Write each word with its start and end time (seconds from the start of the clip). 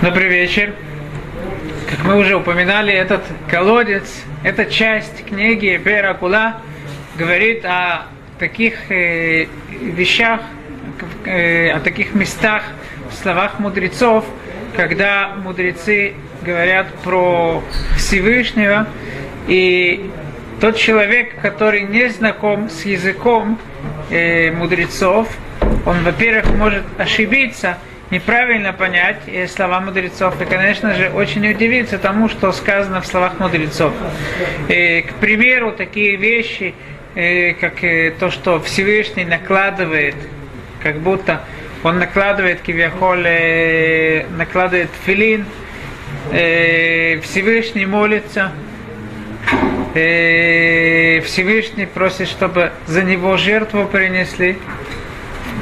Добрый 0.00 0.28
вечер. 0.28 0.74
Как 1.90 2.04
мы 2.04 2.18
уже 2.18 2.36
упоминали, 2.36 2.92
этот 2.92 3.24
колодец, 3.50 4.22
эта 4.44 4.66
часть 4.66 5.24
книги 5.24 5.76
Беракула 5.76 6.62
говорит 7.16 7.64
о 7.64 8.06
таких 8.38 8.92
э, 8.92 9.48
вещах, 9.72 10.40
э, 11.24 11.70
о 11.72 11.80
таких 11.80 12.14
местах 12.14 12.62
в 13.10 13.14
словах 13.14 13.58
мудрецов, 13.58 14.24
когда 14.76 15.34
мудрецы 15.42 16.14
говорят 16.42 16.86
про 17.02 17.64
Всевышнего, 17.96 18.86
и 19.48 20.08
тот 20.60 20.76
человек, 20.76 21.40
который 21.40 21.82
не 21.82 22.08
знаком 22.08 22.70
с 22.70 22.84
языком 22.84 23.58
э, 24.10 24.52
мудрецов, 24.52 25.28
он, 25.84 26.04
во-первых, 26.04 26.54
может 26.54 26.84
ошибиться, 26.98 27.78
неправильно 28.10 28.72
понять 28.72 29.20
э, 29.26 29.46
слова 29.46 29.80
мудрецов 29.80 30.40
и, 30.40 30.44
конечно 30.44 30.94
же, 30.94 31.10
очень 31.10 31.48
удивиться 31.50 31.98
тому, 31.98 32.28
что 32.28 32.52
сказано 32.52 33.00
в 33.00 33.06
словах 33.06 33.38
мудрецов. 33.38 33.92
И, 34.68 35.04
к 35.08 35.14
примеру, 35.14 35.72
такие 35.72 36.16
вещи, 36.16 36.74
э, 37.14 37.52
как 37.54 37.84
э, 37.84 38.12
то, 38.18 38.30
что 38.30 38.60
Всевышний 38.60 39.24
накладывает, 39.24 40.16
как 40.82 40.98
будто 41.00 41.42
он 41.84 41.98
накладывает 41.98 42.60
кивяхоль, 42.60 43.24
э, 43.26 44.26
накладывает 44.36 44.90
филин, 45.04 45.44
э, 46.32 47.20
Всевышний 47.20 47.86
молится, 47.86 48.52
э, 49.94 51.20
Всевышний 51.20 51.86
просит, 51.86 52.28
чтобы 52.28 52.72
за 52.86 53.02
него 53.02 53.36
жертву 53.36 53.86
принесли. 53.86 54.58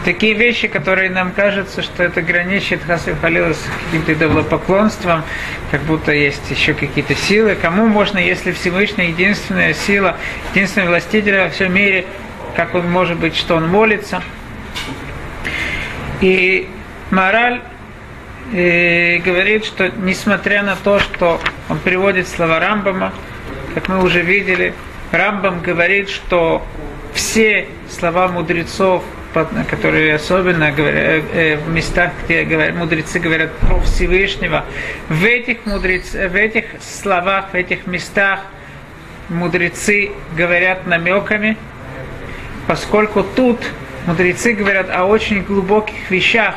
Такие 0.07 0.35
вещи, 0.35 0.69
которые 0.69 1.11
нам 1.11 1.33
кажется, 1.33 1.83
что 1.83 2.05
это 2.05 2.23
граничит 2.23 2.81
Хасифалила 2.85 3.53
с 3.53 3.67
каким-то 3.87 4.13
идолопоклонством, 4.13 5.25
как 5.73 5.83
будто 5.83 6.13
есть 6.13 6.49
еще 6.49 6.75
какие-то 6.75 7.17
силы. 7.17 7.57
Кому 7.61 7.89
можно, 7.89 8.19
если 8.21 8.53
Всевышний 8.53 9.09
единственная 9.09 9.75
сила, 9.75 10.17
единственный 10.53 10.87
властитель 10.87 11.41
во 11.41 11.49
всем 11.49 11.75
мире, 11.75 12.07
как 12.55 12.77
он 12.77 12.89
может 12.89 13.19
быть, 13.19 13.35
что 13.35 13.57
он 13.57 13.69
молится. 13.69 14.23
И 16.21 16.69
мораль 17.11 17.63
э, 18.53 19.19
говорит, 19.19 19.65
что 19.65 19.89
несмотря 19.89 20.63
на 20.63 20.77
то, 20.77 21.01
что 21.01 21.41
он 21.69 21.81
приводит 21.81 22.29
слова 22.29 22.61
Рамбама, 22.61 23.13
как 23.75 23.89
мы 23.89 24.01
уже 24.05 24.21
видели, 24.21 24.73
Рамбам 25.11 25.63
говорит, 25.63 26.11
что 26.11 26.65
все 27.13 27.67
слова 27.91 28.29
мудрецов 28.29 29.03
которые 29.45 30.15
особенно 30.15 30.73
говорят, 30.73 31.25
э, 31.33 31.57
в 31.57 31.69
местах, 31.69 32.13
где 32.25 32.45
говорят, 32.45 32.75
мудрецы 32.75 33.19
говорят 33.19 33.53
про 33.59 33.81
Всевышнего, 33.81 34.65
в 35.09 35.25
этих, 35.25 35.67
мудрец, 35.67 36.13
в 36.13 36.35
этих 36.35 36.65
словах, 36.81 37.51
в 37.53 37.55
этих 37.55 37.87
местах 37.87 38.41
мудрецы 39.29 40.11
говорят 40.37 40.87
намеками, 40.87 41.57
поскольку 42.67 43.23
тут 43.23 43.59
мудрецы 44.07 44.53
говорят 44.55 44.89
о 44.91 45.05
очень 45.05 45.43
глубоких 45.43 46.11
вещах, 46.11 46.55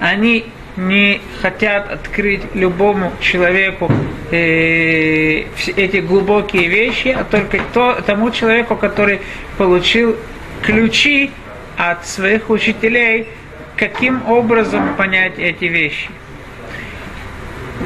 они 0.00 0.46
не 0.76 1.20
хотят 1.40 1.90
открыть 1.90 2.42
любому 2.54 3.12
человеку 3.20 3.90
э, 4.30 5.44
эти 5.76 5.96
глубокие 5.98 6.68
вещи, 6.68 7.08
а 7.08 7.24
только 7.24 7.60
то, 7.72 8.02
тому 8.06 8.30
человеку, 8.30 8.76
который 8.76 9.20
получил 9.56 10.16
ключи 10.62 11.30
от 11.76 12.06
своих 12.06 12.50
учителей, 12.50 13.28
каким 13.76 14.28
образом 14.28 14.94
понять 14.96 15.38
эти 15.38 15.66
вещи. 15.66 16.10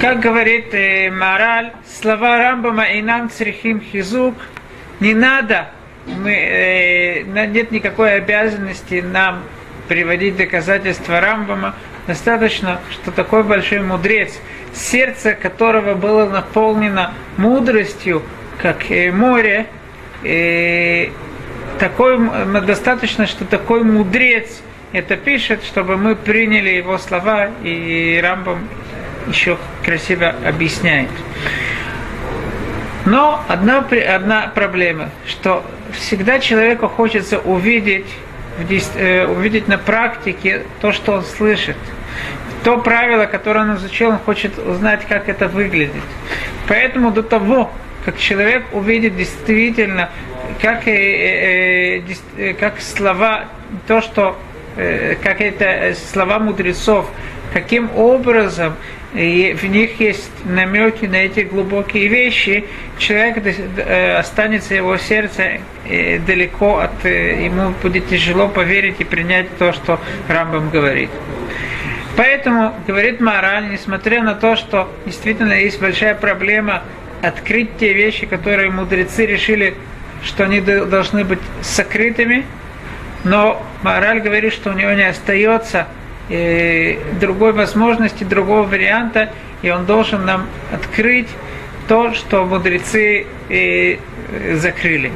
Как 0.00 0.20
говорит 0.20 0.72
э, 0.72 1.10
Мораль, 1.10 1.72
слова 2.00 2.38
Рамбама 2.38 2.84
и 2.84 3.02
нам 3.02 3.28
црихим 3.28 3.80
хизук, 3.80 4.34
не 5.00 5.14
надо, 5.14 5.68
мы, 6.06 6.32
э, 6.32 7.22
нет 7.22 7.70
никакой 7.70 8.14
обязанности 8.14 9.02
нам 9.06 9.42
приводить 9.88 10.36
доказательства 10.36 11.20
Рамбама, 11.20 11.74
достаточно, 12.06 12.80
что 12.90 13.10
такой 13.10 13.42
большой 13.42 13.80
мудрец, 13.80 14.38
сердце 14.72 15.34
которого 15.34 15.94
было 15.94 16.28
наполнено 16.28 17.12
мудростью, 17.36 18.22
как 18.62 18.90
э, 18.90 19.10
море, 19.10 19.66
э, 20.22 21.08
такой, 21.80 22.18
достаточно, 22.60 23.26
что 23.26 23.44
такой 23.44 23.82
мудрец 23.82 24.60
это 24.92 25.16
пишет, 25.16 25.64
чтобы 25.64 25.96
мы 25.96 26.14
приняли 26.14 26.70
его 26.70 26.98
слова, 26.98 27.48
и 27.64 28.20
Рамбам 28.22 28.68
еще 29.28 29.56
красиво 29.84 30.34
объясняет. 30.46 31.10
Но 33.06 33.42
одна, 33.48 33.84
одна 34.14 34.52
проблема, 34.54 35.10
что 35.26 35.64
всегда 35.92 36.38
человеку 36.38 36.88
хочется 36.88 37.38
увидеть, 37.38 38.06
э, 38.96 39.26
увидеть 39.26 39.68
на 39.68 39.78
практике 39.78 40.64
то, 40.80 40.92
что 40.92 41.12
он 41.12 41.24
слышит. 41.24 41.76
То 42.62 42.76
правило, 42.76 43.24
которое 43.24 43.60
он 43.60 43.76
изучил, 43.76 44.10
он 44.10 44.18
хочет 44.18 44.58
узнать, 44.58 45.06
как 45.08 45.30
это 45.30 45.48
выглядит. 45.48 46.02
Поэтому 46.68 47.10
до 47.10 47.22
того, 47.22 47.70
как 48.04 48.18
человек 48.18 48.64
увидит 48.72 49.16
действительно 49.16 50.10
как, 50.60 50.86
э, 50.86 51.98
э, 51.98 52.02
э, 52.36 52.54
как 52.54 52.80
слова, 52.80 53.46
то, 53.86 54.00
что, 54.00 54.36
э, 54.76 55.16
как 55.22 55.40
это 55.40 55.94
слова 56.12 56.38
мудрецов, 56.38 57.10
каким 57.52 57.90
образом 57.96 58.74
и 59.14 59.56
в 59.58 59.64
них 59.64 59.98
есть 59.98 60.30
намеки 60.44 61.06
на 61.06 61.16
эти 61.16 61.40
глубокие 61.40 62.06
вещи, 62.06 62.64
человек 62.96 63.42
останется 64.16 64.72
его 64.72 64.96
сердце 64.98 65.58
далеко 66.28 66.78
от, 66.78 67.04
ему 67.04 67.74
будет 67.82 68.08
тяжело 68.08 68.46
поверить 68.46 69.00
и 69.00 69.04
принять 69.04 69.58
то, 69.58 69.72
что 69.72 69.98
Рамбам 70.28 70.70
говорит. 70.70 71.10
Поэтому, 72.16 72.72
говорит 72.86 73.20
Мораль, 73.20 73.72
несмотря 73.72 74.22
на 74.22 74.36
то, 74.36 74.54
что 74.54 74.88
действительно 75.04 75.54
есть 75.54 75.80
большая 75.80 76.14
проблема 76.14 76.84
открыть 77.20 77.78
те 77.78 77.92
вещи, 77.92 78.26
которые 78.26 78.70
мудрецы 78.70 79.26
решили 79.26 79.74
что 80.22 80.44
они 80.44 80.60
должны 80.60 81.24
быть 81.24 81.40
сокрытыми, 81.62 82.44
но 83.24 83.62
мораль 83.82 84.20
говорит, 84.20 84.52
что 84.52 84.70
у 84.70 84.72
него 84.72 84.92
не 84.92 85.08
остается 85.08 85.86
э, 86.28 86.98
другой 87.20 87.52
возможности, 87.52 88.24
другого 88.24 88.62
варианта, 88.62 89.30
и 89.62 89.70
он 89.70 89.86
должен 89.86 90.24
нам 90.24 90.46
открыть 90.72 91.28
то, 91.88 92.14
что 92.14 92.44
мудрецы 92.44 93.26
э, 93.48 93.96
закрыли. 94.54 95.12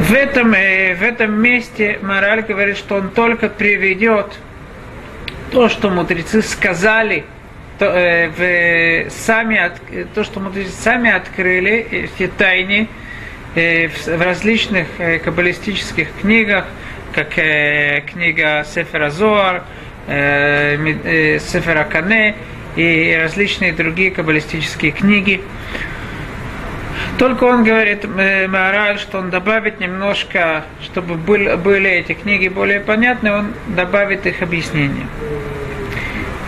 В 0.00 0.12
этом, 0.12 0.52
э, 0.54 0.94
в 0.94 1.02
этом 1.02 1.40
месте 1.40 1.98
мораль 2.02 2.42
говорит, 2.42 2.76
что 2.76 2.96
он 2.96 3.10
только 3.10 3.48
приведет 3.48 4.38
то, 5.50 5.68
что 5.68 5.90
мудрецы 5.90 6.42
сказали– 6.42 7.24
то, 7.78 7.86
э, 7.86 9.06
в, 9.06 9.10
сами 9.10 9.58
от, 9.58 9.80
то, 10.14 10.24
что 10.24 10.40
мы 10.40 10.52
сами 10.64 11.10
открыли, 11.10 11.86
эти 11.90 12.26
тайны 12.26 12.88
э, 13.54 13.88
в, 13.88 14.06
в 14.06 14.22
различных 14.22 14.86
э, 14.98 15.18
каббалистических 15.18 16.08
книгах, 16.20 16.64
как 17.12 17.38
э, 17.38 18.02
книга 18.10 18.64
Сефера 18.64 19.10
Зоар, 19.10 19.64
э, 20.06 20.76
э, 21.04 21.38
Сефера 21.38 21.84
Кане 21.84 22.36
и 22.76 23.18
различные 23.20 23.72
другие 23.72 24.10
каббалистические 24.10 24.92
книги. 24.92 25.42
Только 27.18 27.44
он 27.44 27.64
говорит, 27.64 28.04
э, 28.04 28.46
Маораль, 28.46 28.98
что 28.98 29.18
он 29.18 29.30
добавит 29.30 29.80
немножко, 29.80 30.64
чтобы 30.82 31.14
были 31.16 31.90
эти 31.90 32.12
книги 32.12 32.48
более 32.48 32.80
понятны, 32.80 33.32
он 33.32 33.54
добавит 33.68 34.26
их 34.26 34.42
объяснение. 34.42 35.06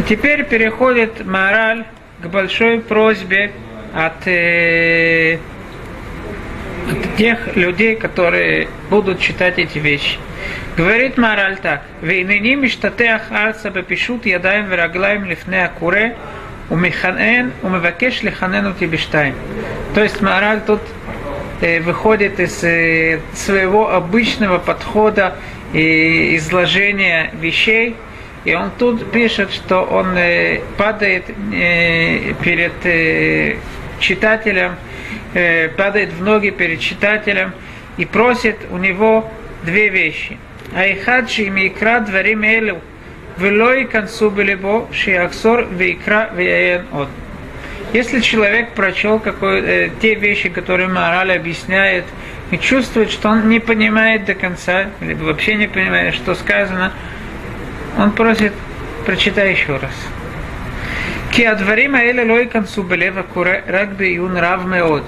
Теперь 0.09 0.45
переходит 0.45 1.27
мораль 1.27 1.85
к 2.23 2.29
большой 2.29 2.81
просьбе 2.81 3.53
от, 3.93 4.27
э, 4.27 5.39
от 6.91 7.17
тех 7.19 7.55
людей, 7.57 7.95
которые 7.95 8.69
будут 8.89 9.21
читать 9.21 9.59
эти 9.59 9.77
вещи. 9.77 10.17
Говорит 10.79 11.19
мораль 11.19 11.59
так. 11.59 11.83
Вейнени 12.01 12.55
миштатеах 12.55 13.31
арца 13.31 13.69
бепишут 13.69 14.25
ядаем 14.25 14.71
вераглаем 14.71 15.27
лифне 15.27 15.67
акуре 15.67 16.17
умиханен 16.71 17.53
умевакеш 17.63 18.23
лиханену 18.23 18.73
тибиштайм. 18.73 19.35
То 19.95 20.03
есть 20.03 20.23
мораль 20.23 20.63
тут 20.67 20.81
э, 21.61 21.81
выходит 21.81 22.41
из 22.41 22.65
э, 22.65 23.21
своего 23.35 23.93
обычного 23.93 24.57
подхода 24.57 25.37
и 25.75 26.35
изложения 26.37 27.31
вещей– 27.35 27.95
и 28.49 28.55
он 28.55 28.71
тут 28.79 29.11
пишет, 29.13 29.53
что 29.53 29.83
он 29.83 30.17
э, 30.17 30.61
падает 30.77 31.25
э, 31.53 32.33
перед 32.43 32.73
э, 32.85 33.57
читателем, 34.01 34.77
падает 35.77 36.13
в 36.13 36.23
ноги 36.23 36.49
перед 36.51 36.81
читателем 36.81 37.53
и 37.99 38.07
просит 38.07 38.57
у 38.71 38.79
него 38.79 39.31
две 39.65 39.91
вещи. 39.91 40.39
Айхаджи 40.75 41.51
микра 41.51 42.01
дворим 42.01 42.43
элю 42.43 42.81
велой 43.37 43.85
концу 43.85 44.31
белебо, 44.31 44.89
шиаксор 44.93 45.67
вейкра 45.71 46.31
веяен 46.35 46.87
от. 46.93 47.09
Если 47.93 48.21
человек 48.21 48.71
прочел 48.73 49.19
какой, 49.19 49.61
э, 49.61 49.91
те 50.01 50.15
вещи, 50.15 50.49
которые 50.49 50.89
мораль 50.89 51.33
объясняет, 51.33 52.05
и 52.51 52.59
чувствует, 52.59 53.11
что 53.11 53.29
он 53.29 53.49
не 53.49 53.61
понимает 53.61 54.25
до 54.25 54.35
конца, 54.35 54.87
или 55.01 55.15
вообще 55.15 55.55
не 55.55 55.67
понимает, 55.69 56.15
что 56.15 56.35
сказано, 56.35 56.93
он 57.99 58.13
просит, 58.13 58.53
прочитай 59.05 59.53
еще 59.53 59.77
раз. 59.77 59.93
Ки 61.33 61.43
адварим 61.43 61.97
аэле 61.97 62.25
лой 62.25 62.47
концу 62.47 62.83
белева 62.83 63.23
куре 63.23 63.63
рак 63.67 64.01
юн 64.01 64.37
рав 64.37 64.65
меод. 64.65 65.05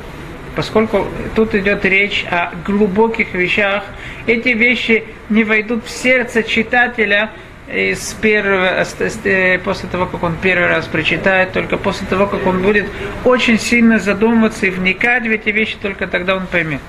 Поскольку 0.56 1.06
тут 1.36 1.54
идет 1.54 1.84
речь 1.84 2.26
о 2.28 2.52
глубоких 2.66 3.34
вещах, 3.34 3.84
эти 4.26 4.48
вещи 4.48 5.04
не 5.28 5.44
войдут 5.44 5.86
в 5.86 5.90
сердце 5.90 6.42
читателя 6.42 7.30
с 7.68 8.12
первого, 8.14 8.84
э, 9.24 9.58
после 9.58 9.88
того, 9.88 10.06
как 10.06 10.24
он 10.24 10.34
первый 10.42 10.66
раз 10.66 10.86
прочитает, 10.86 11.52
только 11.52 11.76
после 11.76 12.06
того, 12.08 12.26
как 12.26 12.44
он 12.46 12.62
будет 12.62 12.86
очень 13.24 13.60
сильно 13.60 14.00
задумываться 14.00 14.66
и 14.66 14.70
вникать 14.70 15.22
в 15.22 15.30
эти 15.30 15.50
вещи, 15.50 15.76
только 15.80 16.08
тогда 16.08 16.34
он 16.34 16.46
поймет. 16.48 16.80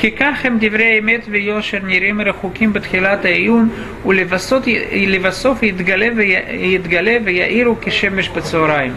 Кикахем 0.00 0.58
диврея 0.58 1.00
в 1.00 1.28
вешер 1.28 1.82
нирим 1.82 2.20
рахуким 2.20 2.72
батхилата 2.72 3.32
июн 3.32 3.70
улевасот 4.04 4.66
и 4.66 5.06
левасов 5.06 5.62
и 5.62 5.70
идгалев 5.70 7.28
яиру 7.28 7.76
кишемеш 7.76 8.30
пацураим. 8.30 8.94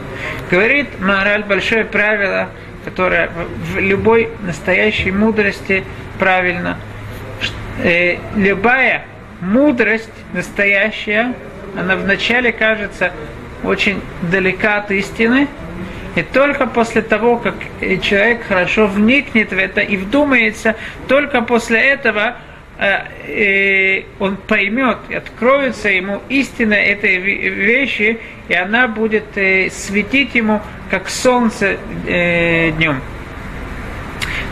Говорит 0.51 0.87
мораль 0.99 1.43
большое 1.43 1.85
правило, 1.85 2.49
которое 2.85 3.29
в 3.73 3.79
любой 3.79 4.29
настоящей 4.41 5.11
мудрости 5.11 5.83
правильно. 6.17 6.77
Э, 7.83 8.17
любая 8.35 9.05
мудрость 9.41 10.09
настоящая, 10.33 11.33
она 11.77 11.95
вначале 11.95 12.51
кажется 12.51 13.11
очень 13.63 14.01
далека 14.21 14.77
от 14.77 14.91
истины, 14.91 15.47
и 16.15 16.23
только 16.23 16.65
после 16.65 17.01
того, 17.01 17.37
как 17.37 17.55
человек 18.01 18.45
хорошо 18.47 18.87
вникнет 18.87 19.51
в 19.51 19.57
это 19.57 19.81
и 19.81 19.95
вдумается, 19.97 20.75
только 21.07 21.41
после 21.41 21.79
этого 21.79 22.37
э, 22.77 23.03
э, 23.27 24.03
он 24.19 24.37
поймет, 24.37 24.97
откроется 25.15 25.89
ему 25.89 26.21
истина 26.29 26.73
этой 26.73 27.17
вещи, 27.17 28.19
и 28.47 28.53
она 28.53 28.87
будет 28.87 29.37
э, 29.37 29.69
светить 29.69 30.33
ему, 30.33 30.61
как 30.89 31.09
солнце 31.09 31.77
днем. 32.03 33.01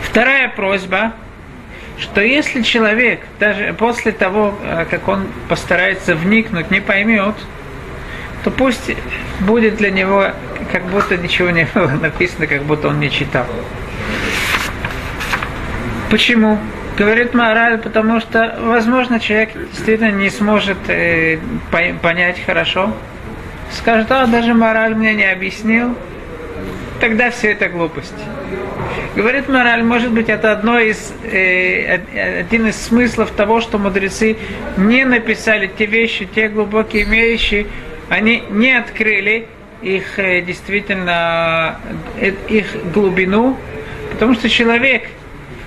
Вторая 0.02 0.48
просьба, 0.48 1.12
что 1.98 2.20
если 2.20 2.62
человек 2.62 3.20
даже 3.40 3.74
после 3.76 4.12
того, 4.12 4.54
как 4.88 5.08
он 5.08 5.26
постарается 5.48 6.14
вникнуть, 6.14 6.70
не 6.70 6.80
поймет, 6.80 7.34
то 8.48 8.50
пусть 8.50 8.90
будет 9.40 9.76
для 9.76 9.90
него 9.90 10.28
как 10.72 10.84
будто 10.86 11.18
ничего 11.18 11.50
не 11.50 11.68
было 11.74 11.88
написано, 12.02 12.46
как 12.46 12.62
будто 12.62 12.88
он 12.88 12.98
не 12.98 13.10
читал. 13.10 13.44
Почему? 16.10 16.58
Говорит 16.96 17.34
мораль, 17.34 17.76
потому 17.76 18.20
что, 18.20 18.58
возможно, 18.62 19.20
человек 19.20 19.50
действительно 19.52 20.10
не 20.10 20.30
сможет 20.30 20.78
э, 20.88 21.38
понять 22.02 22.42
хорошо. 22.44 22.94
Скажет, 23.70 24.10
а 24.10 24.26
даже 24.26 24.54
мораль 24.54 24.94
мне 24.94 25.14
не 25.14 25.30
объяснил. 25.30 25.94
Тогда 27.00 27.30
все 27.30 27.52
это 27.52 27.68
глупость. 27.68 28.14
Говорит 29.14 29.48
мораль, 29.48 29.84
может 29.84 30.10
быть, 30.10 30.30
это 30.30 30.52
одно 30.52 30.78
из, 30.78 31.12
э, 31.22 32.40
один 32.40 32.66
из 32.66 32.76
смыслов 32.76 33.30
того, 33.30 33.60
что 33.60 33.76
мудрецы 33.76 34.38
не 34.78 35.04
написали 35.04 35.70
те 35.78 35.84
вещи, 35.84 36.26
те 36.34 36.48
глубокие 36.48 37.04
вещи, 37.04 37.66
они 38.08 38.42
не 38.50 38.72
открыли 38.72 39.46
их 39.82 40.18
э, 40.18 40.40
действительно, 40.40 41.80
э, 42.20 42.32
их 42.48 42.66
глубину, 42.92 43.56
потому 44.10 44.34
что 44.34 44.48
человек, 44.48 45.08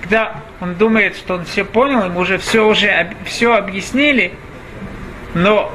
когда 0.01 0.41
он 0.59 0.75
думает, 0.75 1.15
что 1.15 1.35
он 1.35 1.45
все 1.45 1.63
понял, 1.63 2.05
ему 2.05 2.19
уже 2.19 2.37
все 2.37 2.67
уже 2.67 3.13
все 3.25 3.55
объяснили, 3.55 4.33
но 5.33 5.73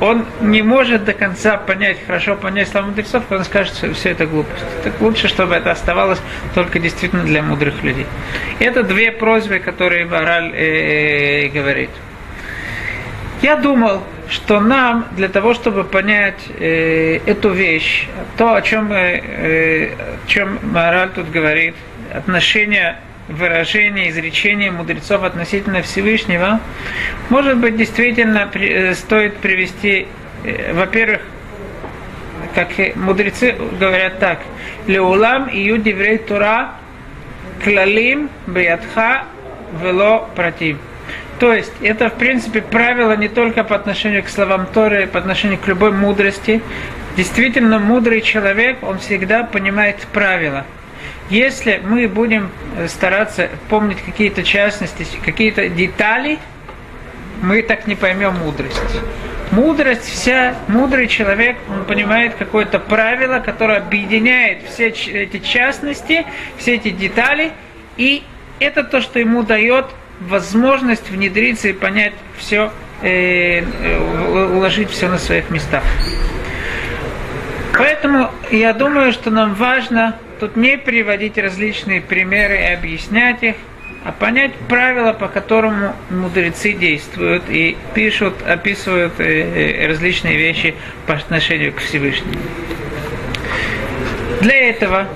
он 0.00 0.24
не 0.40 0.62
может 0.62 1.04
до 1.04 1.12
конца 1.12 1.56
понять, 1.56 1.98
хорошо 2.06 2.36
понять 2.36 2.68
слова 2.68 2.86
мудрецов, 2.86 3.24
он 3.30 3.44
скажет, 3.44 3.74
что 3.74 3.92
все 3.94 4.10
это 4.10 4.26
глупость. 4.26 4.64
Так 4.84 5.00
лучше, 5.00 5.28
чтобы 5.28 5.56
это 5.56 5.72
оставалось 5.72 6.20
только 6.54 6.78
действительно 6.78 7.24
для 7.24 7.42
мудрых 7.42 7.82
людей. 7.82 8.06
Это 8.60 8.84
две 8.84 9.10
просьбы, 9.10 9.58
которые 9.58 10.06
Бараль 10.06 10.52
э, 10.54 11.46
э, 11.46 11.48
говорит. 11.48 11.90
Я 13.42 13.56
думал, 13.56 14.02
что 14.28 14.60
нам 14.60 15.06
для 15.12 15.28
того, 15.28 15.54
чтобы 15.54 15.84
понять 15.84 16.40
э, 16.58 17.20
эту 17.26 17.50
вещь, 17.50 18.06
то, 18.36 18.54
о 18.54 18.62
чем, 18.62 18.92
э, 18.92 19.90
о 19.96 20.26
чем 20.26 20.58
Мораль 20.62 21.10
тут 21.10 21.30
говорит, 21.30 21.74
отношение 22.12 22.96
выражения, 23.28 24.10
изречения 24.10 24.70
мудрецов 24.70 25.22
относительно 25.22 25.82
Всевышнего, 25.82 26.60
может 27.30 27.58
быть, 27.58 27.76
действительно 27.76 28.50
э, 28.52 28.94
стоит 28.94 29.36
привести, 29.38 30.08
э, 30.44 30.72
во-первых, 30.74 31.20
как 32.54 32.68
мудрецы 32.96 33.54
говорят 33.78 34.18
так, 34.18 34.40
«Леулам 34.86 35.48
и 35.48 35.60
юдиврей 35.60 36.18
Тура 36.18 36.74
клалим 37.62 38.30
биятха 38.46 39.24
вело 39.82 40.28
против». 40.34 40.78
То 41.38 41.52
есть 41.52 41.72
это, 41.82 42.08
в 42.08 42.14
принципе, 42.14 42.62
правило 42.62 43.16
не 43.16 43.28
только 43.28 43.62
по 43.62 43.76
отношению 43.76 44.24
к 44.24 44.28
словам 44.28 44.66
Торы, 44.66 45.06
по 45.06 45.18
отношению 45.18 45.58
к 45.58 45.66
любой 45.68 45.92
мудрости. 45.92 46.60
Действительно, 47.16 47.78
мудрый 47.78 48.20
человек, 48.20 48.78
он 48.82 48.98
всегда 48.98 49.44
понимает 49.44 49.96
правила. 50.12 50.64
Если 51.30 51.80
мы 51.84 52.08
будем 52.08 52.50
стараться 52.86 53.48
помнить 53.68 54.00
какие-то 54.02 54.42
частности, 54.42 55.06
какие-то 55.24 55.68
детали, 55.68 56.38
мы 57.42 57.62
так 57.62 57.86
не 57.86 57.94
поймем 57.94 58.34
мудрость. 58.36 58.80
Мудрость 59.50 60.04
вся, 60.04 60.56
мудрый 60.68 61.06
человек, 61.06 61.56
он 61.68 61.84
понимает 61.84 62.34
какое-то 62.34 62.78
правило, 62.78 63.38
которое 63.38 63.78
объединяет 63.78 64.58
все 64.68 64.88
эти 64.88 65.38
частности, 65.38 66.26
все 66.56 66.74
эти 66.74 66.90
детали, 66.90 67.52
и 67.96 68.22
это 68.58 68.84
то, 68.84 69.00
что 69.00 69.18
ему 69.18 69.42
дает 69.42 69.86
возможность 70.20 71.10
внедриться 71.10 71.68
и 71.68 71.72
понять 71.72 72.14
все, 72.36 72.72
э, 73.02 73.60
э, 73.60 74.46
уложить 74.54 74.90
все 74.90 75.08
на 75.08 75.18
своих 75.18 75.50
местах. 75.50 75.82
Поэтому 77.76 78.30
я 78.50 78.72
думаю, 78.72 79.12
что 79.12 79.30
нам 79.30 79.54
важно 79.54 80.16
тут 80.40 80.56
не 80.56 80.76
приводить 80.76 81.38
различные 81.38 82.00
примеры 82.00 82.56
и 82.56 82.72
объяснять 82.72 83.42
их, 83.42 83.56
а 84.04 84.12
понять 84.12 84.54
правила, 84.68 85.12
по 85.12 85.28
которому 85.28 85.94
мудрецы 86.10 86.72
действуют 86.72 87.44
и 87.48 87.76
пишут, 87.94 88.34
описывают 88.46 89.12
э, 89.18 89.86
различные 89.86 90.36
вещи 90.36 90.74
по 91.06 91.14
отношению 91.14 91.72
к 91.72 91.78
Всевышнему. 91.78 92.38
Для 94.40 94.70
этого 94.70 95.08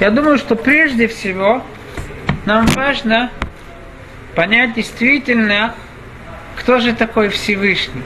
я 0.00 0.10
думаю, 0.10 0.38
что 0.38 0.56
прежде 0.56 1.06
всего 1.06 1.62
нам 2.46 2.66
важно 2.66 3.30
понять 4.34 4.74
действительно, 4.74 5.74
кто 6.56 6.78
же 6.80 6.92
такой 6.92 7.28
Всевышний. 7.28 8.02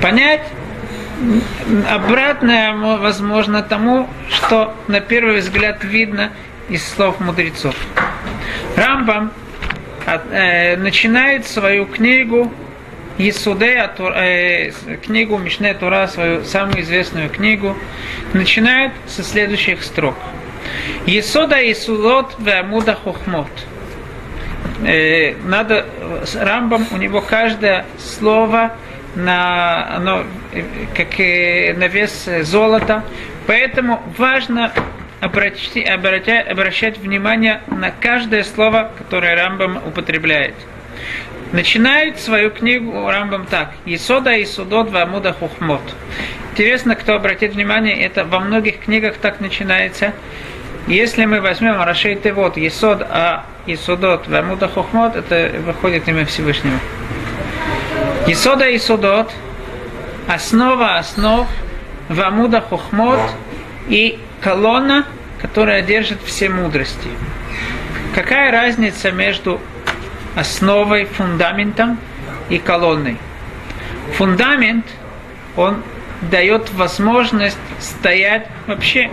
Понять 0.00 0.42
обратное, 1.88 2.74
возможно, 2.74 3.62
тому, 3.62 4.08
что 4.28 4.74
на 4.88 5.00
первый 5.00 5.40
взгляд 5.40 5.84
видно 5.84 6.32
из 6.68 6.86
слов 6.86 7.20
мудрецов. 7.20 7.74
Рамбам 8.76 9.32
э, 10.06 10.76
начинает 10.76 11.46
свою 11.46 11.84
книгу 11.86 12.50
Исуде, 13.18 13.90
э, 13.98 14.70
книгу 15.02 15.36
Мишне 15.36 15.74
Тура, 15.74 16.06
свою 16.06 16.44
самую 16.44 16.80
известную 16.80 17.28
книгу, 17.28 17.76
начинает 18.32 18.92
со 19.06 19.22
следующих 19.22 19.82
строк. 19.82 20.16
Есода 21.06 21.56
Исулот 21.70 22.34
Веамуда 22.38 22.94
Хохмот– 22.94 23.50
э, 24.84 25.34
надо 25.44 25.86
с 26.24 26.36
Рамбом, 26.36 26.86
у 26.90 26.96
него 26.96 27.20
каждое 27.20 27.86
слово 27.98 28.76
на, 29.14 29.96
оно, 29.96 30.24
как 30.94 31.18
на 31.18 31.88
вес 31.88 32.28
золота. 32.42 33.04
Поэтому 33.46 34.02
важно 34.16 34.72
обращать, 35.20 35.88
обращать, 35.88 36.48
обращать 36.48 36.98
внимание 36.98 37.62
на 37.68 37.90
каждое 37.90 38.44
слово, 38.44 38.90
которое 38.96 39.34
Рамбам 39.34 39.78
употребляет. 39.86 40.54
Начинает 41.52 42.20
свою 42.20 42.50
книгу 42.50 43.08
Рамбам 43.08 43.46
так. 43.46 43.72
Исода 43.84 44.32
и 44.32 44.44
судот 44.44 44.90
вамуда 44.90 45.32
хухмот. 45.32 45.82
Интересно, 46.52 46.94
кто 46.94 47.14
обратит 47.14 47.54
внимание, 47.54 48.00
это 48.04 48.24
во 48.24 48.38
многих 48.38 48.80
книгах 48.80 49.16
так 49.16 49.40
начинается. 49.40 50.12
Если 50.90 51.24
мы 51.24 51.40
возьмем 51.40 51.80
Рашей 51.80 52.16
Тевот, 52.16 52.56
Есод, 52.56 53.06
а 53.08 53.44
Есодот, 53.64 54.26
Вамуда 54.26 54.66
Хохмот, 54.66 55.14
это 55.14 55.52
выходит 55.60 56.08
имя 56.08 56.26
Всевышнего. 56.26 56.80
Исода 58.26 58.68
и 58.68 58.76
судот, 58.76 59.30
основа 60.26 60.96
основ, 60.96 61.46
вамуда 62.08 62.60
хохмот 62.60 63.20
и 63.88 64.18
колонна, 64.40 65.06
которая 65.40 65.82
держит 65.82 66.18
все 66.24 66.48
мудрости. 66.48 67.08
Какая 68.12 68.50
разница 68.50 69.12
между 69.12 69.60
основой, 70.34 71.04
фундаментом 71.04 71.98
и 72.48 72.58
колонной? 72.58 73.16
Фундамент, 74.16 74.86
он 75.56 75.84
дает 76.20 76.72
возможность 76.72 77.58
стоять 77.78 78.48
вообще, 78.66 79.08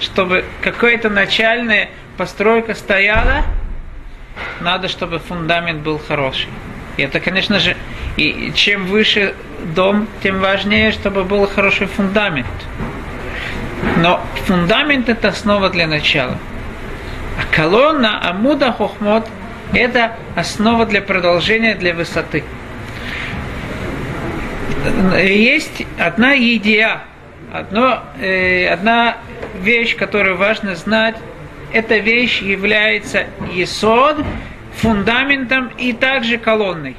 чтобы 0.00 0.44
какая-то 0.62 1.10
начальная 1.10 1.88
постройка 2.16 2.74
стояла, 2.74 3.44
надо, 4.60 4.88
чтобы 4.88 5.18
фундамент 5.18 5.80
был 5.80 5.98
хороший. 5.98 6.48
И 6.96 7.02
это, 7.02 7.20
конечно 7.20 7.58
же, 7.58 7.76
и 8.16 8.52
чем 8.54 8.86
выше 8.86 9.34
дом, 9.74 10.08
тем 10.22 10.40
важнее, 10.40 10.92
чтобы 10.92 11.24
был 11.24 11.46
хороший 11.46 11.86
фундамент. 11.86 12.46
Но 13.98 14.24
фундамент 14.46 15.08
это 15.08 15.28
основа 15.28 15.70
для 15.70 15.86
начала. 15.86 16.38
А 17.38 17.54
колонна 17.54 18.28
Амуда 18.28 18.72
Хохмот 18.72 19.28
это 19.72 20.16
основа 20.34 20.86
для 20.86 21.02
продолжения, 21.02 21.74
для 21.74 21.94
высоты. 21.94 22.42
Есть 25.16 25.84
одна 25.98 26.36
идея, 26.36 27.02
одно, 27.52 28.02
э, 28.20 28.66
одна 28.68 29.18
вещь, 29.60 29.96
которую 29.96 30.36
важно 30.36 30.76
знать, 30.76 31.16
эта 31.72 31.98
вещь 31.98 32.40
является 32.40 33.26
есод, 33.52 34.16
фундаментом 34.76 35.70
и 35.78 35.92
также 35.92 36.38
колонной. 36.38 36.96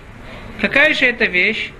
Какая 0.61 0.93
же 0.93 1.05
это 1.05 1.25
вещь? 1.25 1.71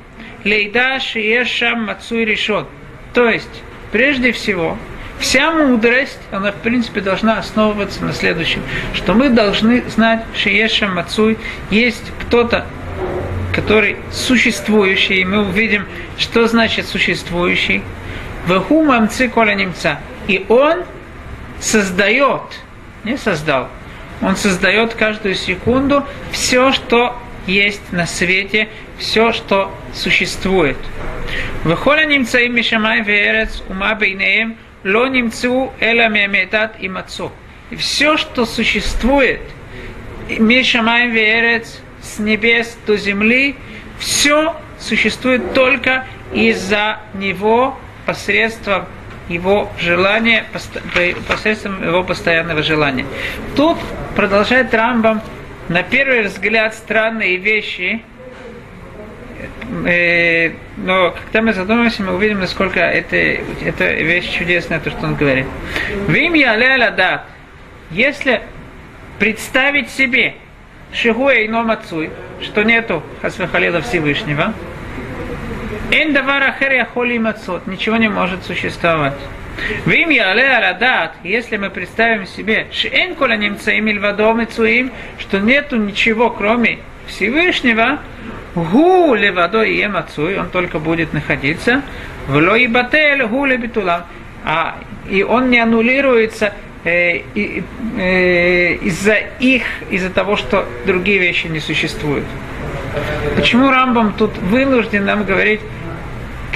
Лейда 0.44 1.00
шиешам 1.00 1.86
мацуй 1.86 2.26
решен. 2.26 2.66
То 3.14 3.30
есть, 3.30 3.64
прежде 3.92 4.32
всего, 4.32 4.78
вся 5.20 5.52
мудрость, 5.52 6.20
она 6.32 6.52
в 6.52 6.56
принципе 6.56 7.02
должна 7.02 7.38
основываться 7.38 8.04
на 8.04 8.14
следующем, 8.14 8.62
что 8.94 9.14
мы 9.14 9.30
должны 9.30 9.84
знать, 9.90 10.24
что 10.34 10.50
Ешам 10.50 10.96
Мацуй 10.96 11.38
есть 11.70 12.04
кто-то, 12.22 12.66
который 13.54 13.98
существующий, 14.12 15.22
и 15.22 15.26
мы 15.26 15.48
увидим, 15.48 15.86
что 16.18 16.48
значит 16.48 16.88
существующий. 16.88 17.82
Ваху 18.48 18.84
мамцы 18.84 19.30
коля 19.30 19.54
немца. 19.54 20.00
И 20.28 20.46
он 20.50 20.84
создает, 21.60 22.42
не 23.04 23.18
создал, 23.18 23.68
он 24.22 24.36
создает 24.36 24.94
каждую 24.94 25.36
секунду 25.36 26.06
все, 26.32 26.72
что 26.72 27.18
есть 27.48 27.92
на 27.92 28.06
свете, 28.06 28.70
все, 28.98 29.32
что 29.34 29.74
существует. 29.94 30.78
Выхоля 31.64 32.06
немца 32.06 32.40
и 32.40 32.50
мишамай 32.50 33.02
верец 33.02 33.64
ума 33.70 33.96
бейнеем 33.96 34.58
ло 34.84 35.08
немцу 35.08 35.74
эла 35.80 36.08
меметат 36.08 36.76
и 36.80 36.90
мацо. 36.90 37.32
И 37.70 37.76
все, 37.76 38.18
что 38.18 38.46
существует, 38.46 39.42
мишамай 40.28 41.10
верец 41.10 41.80
с 42.02 42.20
небес 42.20 42.78
до 42.86 42.98
земли, 42.98 43.56
все 44.00 44.56
существует 44.80 45.54
только 45.54 46.06
из-за 46.34 47.00
него 47.14 47.78
посредством 48.10 48.86
его 49.28 49.72
желания, 49.80 50.44
посредством 51.28 51.86
его 51.86 52.04
постоянного 52.04 52.64
желания. 52.64 53.06
Тут 53.56 53.78
продолжает 54.16 54.74
Рамбам 54.74 55.22
на 55.68 55.84
первый 55.84 56.24
взгляд 56.24 56.74
странные 56.74 57.38
вещи, 57.38 58.02
э, 59.86 60.54
но 60.78 61.12
когда 61.12 61.44
мы 61.44 61.54
задумаемся, 61.54 62.02
мы 62.02 62.16
увидим, 62.16 62.40
насколько 62.40 62.80
это, 62.80 63.16
это 63.16 63.94
вещь 63.94 64.36
чудесная, 64.36 64.80
то, 64.80 64.90
что 64.90 65.06
он 65.06 65.14
говорит. 65.14 65.46
Вим 66.08 66.34
я 66.34 66.90
дат, 66.90 67.26
если 67.92 68.42
представить 69.20 69.92
себе, 69.92 70.34
Шигуя 70.92 71.42
и 71.42 71.48
Номацуй, 71.48 72.10
что 72.42 72.64
нету 72.64 73.04
Хасвахалила 73.22 73.82
Всевышнего, 73.82 74.56
ничего 77.66 77.98
не 77.98 78.10
может 78.10 78.44
существовать. 78.44 79.16
Вим 79.86 80.10
яле 80.10 80.48
аладат, 80.48 81.16
если 81.24 81.58
мы 81.58 81.70
представим 81.70 82.28
себе, 82.28 82.68
шен 82.72 83.16
кола 83.16 83.36
немца 83.36 83.72
и 83.72 83.80
и 83.80 84.92
что 85.18 85.40
нету 85.40 85.78
ничего, 85.78 86.30
кроме 86.30 86.80
Всевышнего, 87.08 88.00
гу 88.56 89.16
левадо 89.16 89.64
и 89.64 89.80
емацуй, 89.80 90.38
он 90.38 90.50
только 90.50 90.80
будет 90.80 91.14
находиться, 91.14 91.82
в 92.28 92.36
лои 92.36 92.68
батель 92.68 93.26
гу 93.26 93.46
лебитулам, 93.46 94.04
а 94.46 94.76
и 95.10 95.24
он 95.24 95.50
не 95.50 95.60
аннулируется 95.60 96.54
э, 96.84 97.22
э, 97.36 98.74
из-за 98.76 99.16
их, 99.40 99.64
из-за 99.90 100.10
того, 100.12 100.36
что 100.36 100.68
другие 100.86 101.18
вещи 101.18 101.48
не 101.48 101.60
существуют. 101.60 102.26
Почему 103.36 103.70
Рамбам 103.70 104.14
тут 104.14 104.38
вынужден 104.38 105.06
нам 105.06 105.24
говорить 105.24 105.62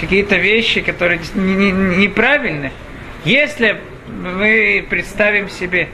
какие-то 0.04 0.36
вещи, 0.36 0.82
которые 0.82 1.20
неправильны? 1.34 2.72
Если 3.24 3.80
мы 4.08 4.86
представим 4.90 5.50
себе, 5.50 5.88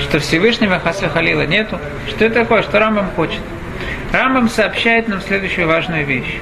что 0.00 0.18
Всевышнего 0.20 0.78
Хаса 0.78 1.08
Халила 1.08 1.46
нету, 1.46 1.78
что 2.08 2.24
это 2.24 2.40
такое, 2.40 2.62
что 2.62 2.78
Рамбам 2.78 3.10
хочет? 3.10 3.40
Рамбам 4.10 4.48
сообщает 4.48 5.08
нам 5.08 5.20
следующую 5.20 5.68
важную 5.68 6.06
вещь, 6.06 6.38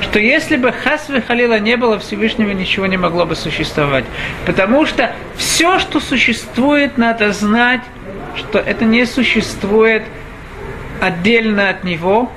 что 0.00 0.18
если 0.18 0.56
бы 0.56 0.72
Хасвы 0.72 1.22
Халила 1.22 1.60
не 1.60 1.76
было 1.76 1.98
Всевышнего, 2.00 2.50
ничего 2.50 2.86
не 2.86 2.96
могло 2.96 3.26
бы 3.26 3.36
существовать. 3.36 4.04
Потому 4.46 4.86
что 4.86 5.12
все, 5.36 5.78
что 5.78 6.00
существует, 6.00 6.98
надо 6.98 7.32
знать, 7.32 7.82
что 8.34 8.58
это 8.58 8.84
не 8.84 9.06
существует 9.06 10.02
отдельно 11.00 11.68
от 11.68 11.84
него. 11.84 12.32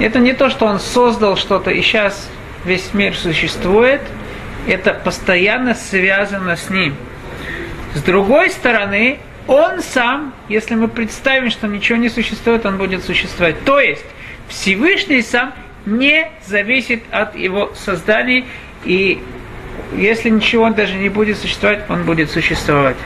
Это 0.00 0.18
не 0.18 0.32
то, 0.32 0.50
что 0.50 0.66
он 0.66 0.80
создал 0.80 1.36
что-то, 1.36 1.70
и 1.70 1.80
сейчас 1.82 2.28
весь 2.64 2.92
мир 2.94 3.14
существует– 3.14 4.00
это 4.66 4.94
постоянно 4.94 5.74
связано 5.74 6.56
с 6.56 6.70
ним. 6.70 6.94
С 7.94 8.02
другой 8.02 8.50
стороны, 8.50 9.18
он 9.46 9.80
сам, 9.80 10.32
если 10.48 10.74
мы 10.74 10.88
представим, 10.88 11.50
что 11.50 11.66
ничего 11.66 11.98
не 11.98 12.08
существует, 12.08 12.64
он 12.66 12.76
будет 12.76 13.04
существовать. 13.04 13.64
То 13.64 13.80
есть 13.80 14.04
Всевышний 14.48 15.22
сам 15.22 15.52
не 15.86 16.30
зависит 16.46 17.02
от 17.10 17.34
его 17.34 17.72
создания, 17.74 18.44
и 18.84 19.20
если 19.96 20.28
ничего 20.28 20.70
даже 20.70 20.94
не 20.94 21.08
будет 21.08 21.38
существовать, 21.38 21.80
он 21.88 22.04
будет 22.04 22.30
существовать. 22.30 22.96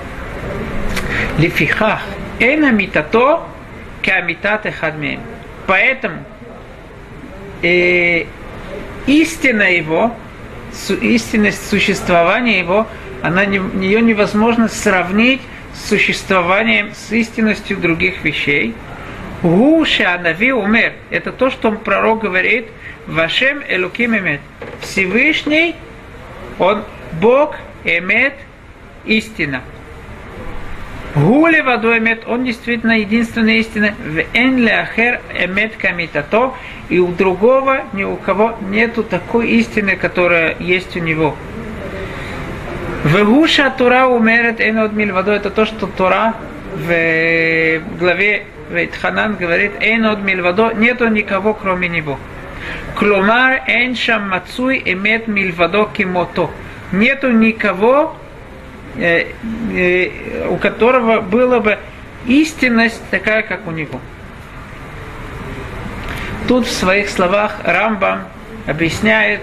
Лифихах 1.38 2.02
эна 2.38 2.72
митато 2.72 3.40
камитате 4.02 4.70
хадмеем. 4.70 5.20
Поэтому 5.66 6.24
э, 7.64 8.26
истина 9.06 9.62
его 9.62 10.12
истинность 11.00 11.68
существования 11.68 12.58
его, 12.58 12.86
она 13.22 13.44
не, 13.44 13.60
ее 13.84 14.00
невозможно 14.00 14.68
сравнить 14.68 15.40
с 15.72 15.88
существованием, 15.88 16.92
с 16.94 17.12
истинностью 17.12 17.76
других 17.76 18.24
вещей. 18.24 18.74
Гуша 19.42 20.18
Нави 20.22 20.52
умер. 20.52 20.92
Это 21.10 21.32
то, 21.32 21.50
что 21.50 21.72
пророк 21.72 22.22
говорит. 22.22 22.66
Вашем 23.06 23.62
Элуким 23.68 24.16
Эмет. 24.16 24.40
Всевышний, 24.80 25.74
он 26.58 26.82
Бог, 27.20 27.56
Эмет, 27.84 28.34
истина. 29.04 29.62
Гуле 31.14 31.62
водой 31.62 31.98
эмет, 31.98 32.24
он 32.26 32.44
действительно 32.44 32.98
единственная 32.98 33.58
истина. 33.58 33.94
В 34.04 34.18
эн 34.36 34.66
ахер 34.66 35.20
эмет 35.32 35.76
камитато, 35.76 36.54
и 36.88 36.98
у 36.98 37.08
другого, 37.08 37.82
ни 37.92 38.02
у 38.02 38.16
кого 38.16 38.56
нету 38.68 39.04
такой 39.04 39.48
истины, 39.50 39.94
которая 39.94 40.56
есть 40.58 40.96
у 40.96 41.00
него. 41.00 41.36
Вегуша 43.04 43.72
Тура 43.76 44.06
умерет 44.06 44.60
эн 44.60 44.78
от 44.78 44.92
мильвадо, 44.92 45.32
это 45.32 45.50
то, 45.50 45.66
что 45.66 45.86
Тура 45.86 46.34
в 46.74 47.78
главе 47.98 48.46
Вейтханан 48.70 49.36
говорит, 49.36 49.72
эн 49.80 50.06
от 50.06 50.22
мильвадо, 50.22 50.72
нету 50.72 51.06
никого, 51.06 51.54
кроме 51.54 51.88
него. 51.88 52.18
Кломар 52.96 53.62
эн 53.68 53.94
шам 53.94 54.30
мацуй 54.30 54.82
эмет 54.84 55.28
мильвадо 55.28 55.88
кимото. 55.94 56.50
Нету 56.92 57.30
никого, 57.30 58.16
у 60.49 60.57
которого 60.57 61.21
была 61.21 61.59
бы 61.59 61.77
истинность 62.25 63.01
такая, 63.11 63.43
как 63.43 63.67
у 63.67 63.71
него. 63.71 63.99
Тут 66.47 66.65
в 66.65 66.71
своих 66.71 67.09
словах 67.09 67.57
Рамбам 67.63 68.23
объясняет 68.65 69.41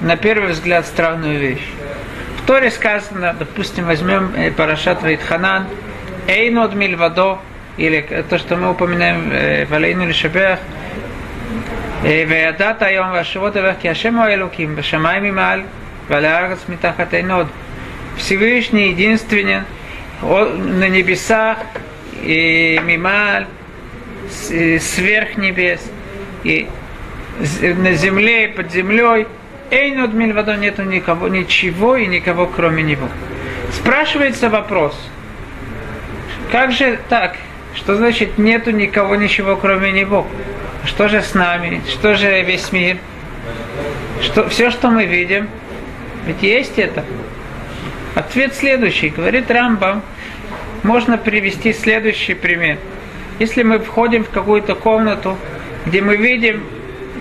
на 0.00 0.16
первый 0.16 0.50
взгляд 0.50 0.84
странную 0.86 1.38
вещь. 1.38 1.66
В 2.42 2.46
Торе 2.46 2.70
сказано, 2.70 3.36
допустим, 3.38 3.84
возьмем 3.84 4.32
э, 4.36 4.50
Парашат 4.50 5.02
Вейтханан, 5.02 5.66
Эйнод 6.26 6.74
Мильвадо, 6.74 7.38
или 7.76 8.24
то, 8.28 8.36
что 8.38 8.56
мы 8.56 8.70
упоминаем 8.70 9.30
в 9.66 9.72
Алейну 9.72 10.06
Лишабех, 10.06 10.58
וידעת 12.02 12.82
היום 12.82 13.12
והשבות 13.12 13.56
אליך 13.56 13.76
כי 13.80 13.88
השם 13.88 14.14
הוא 14.14 14.24
האלוקים 14.24 14.76
בשמיים 14.76 15.22
ממעל 15.22 15.62
ועל 16.08 16.24
הארץ 16.24 16.68
מתחת 16.68 17.14
אין 17.14 17.30
עוד. 17.30 17.46
Всевышний, 18.17 18.89
единственен, 18.89 19.63
на 20.21 20.89
небесах, 20.89 21.59
и 22.23 22.79
мималь, 22.83 23.47
сверх 24.29 25.37
небес, 25.37 25.81
и 26.43 26.67
на 27.39 27.93
земле 27.93 28.45
и 28.45 28.47
под 28.47 28.71
землей. 28.71 29.27
Эйнод 29.69 30.13
Мильвадо 30.13 30.55
нету 30.55 30.83
никого, 30.83 31.27
ничего 31.27 31.97
и 31.97 32.07
никого 32.07 32.47
кроме 32.47 32.83
него. 32.83 33.09
Спрашивается 33.71 34.49
вопрос, 34.49 34.97
как 36.51 36.71
же 36.71 36.99
так? 37.09 37.35
Что 37.75 37.95
значит 37.95 38.37
нету 38.37 38.71
никого, 38.71 39.15
ничего 39.15 39.55
кроме 39.55 39.91
него? 39.91 40.25
Что 40.85 41.09
же 41.09 41.21
с 41.21 41.33
нами? 41.33 41.81
Что 41.87 42.15
же 42.15 42.41
весь 42.43 42.71
мир? 42.71 42.97
Что, 44.21 44.47
все, 44.49 44.71
что 44.71 44.89
мы 44.89 45.05
видим, 45.05 45.49
ведь 46.25 46.41
есть 46.41 46.79
это. 46.79 47.03
Ответ 48.17 48.55
следующий. 48.55 49.09
Говорит 49.09 49.51
Рамбам, 49.51 50.01
можно 50.81 51.19
привести 51.19 51.71
следующий 51.71 52.33
пример. 52.33 52.79
Если 53.37 53.61
мы 53.61 53.77
входим 53.77 54.23
в 54.23 54.31
какую-то 54.31 54.73
комнату, 54.73 55.37
где 55.85 56.01
мы 56.01 56.15
видим 56.15 56.63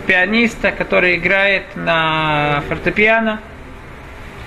пианиста, 0.06 0.72
который 0.72 1.16
играет 1.16 1.64
на 1.76 2.62
фортепиано, 2.66 3.40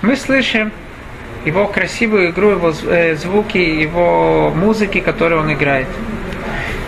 мы 0.02 0.16
слышим 0.16 0.72
его 1.44 1.68
красивую 1.68 2.30
игру, 2.30 2.50
его 2.50 2.74
э, 2.88 3.14
звуки, 3.14 3.58
его 3.58 4.50
музыки, 4.50 4.98
которые 4.98 5.38
он 5.38 5.52
играет. 5.52 5.86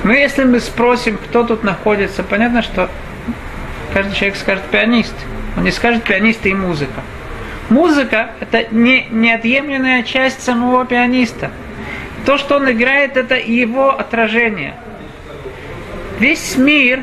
Мы, 0.02 0.16
если 0.16 0.42
мы 0.42 0.58
спросим, 0.58 1.16
кто 1.18 1.44
тут 1.44 1.62
находится, 1.62 2.24
понятно, 2.24 2.62
что 2.62 2.90
каждый 3.94 4.16
человек 4.16 4.36
скажет 4.38 4.64
пианист. 4.72 5.14
Он 5.56 5.62
не 5.62 5.70
скажет 5.70 6.02
пианист 6.02 6.44
и 6.46 6.52
музыка. 6.52 7.00
Музыка– 7.72 8.32
это 8.40 8.66
не, 8.70 9.06
неотъемлемая 9.10 10.02
часть 10.02 10.42
самого 10.42 10.84
пианиста. 10.84 11.50
То, 12.26 12.36
что 12.36 12.56
он 12.56 12.70
играет, 12.70 13.16
это 13.16 13.34
его 13.36 13.88
отражение. 13.98 14.74
Весь 16.18 16.58
мир, 16.58 17.02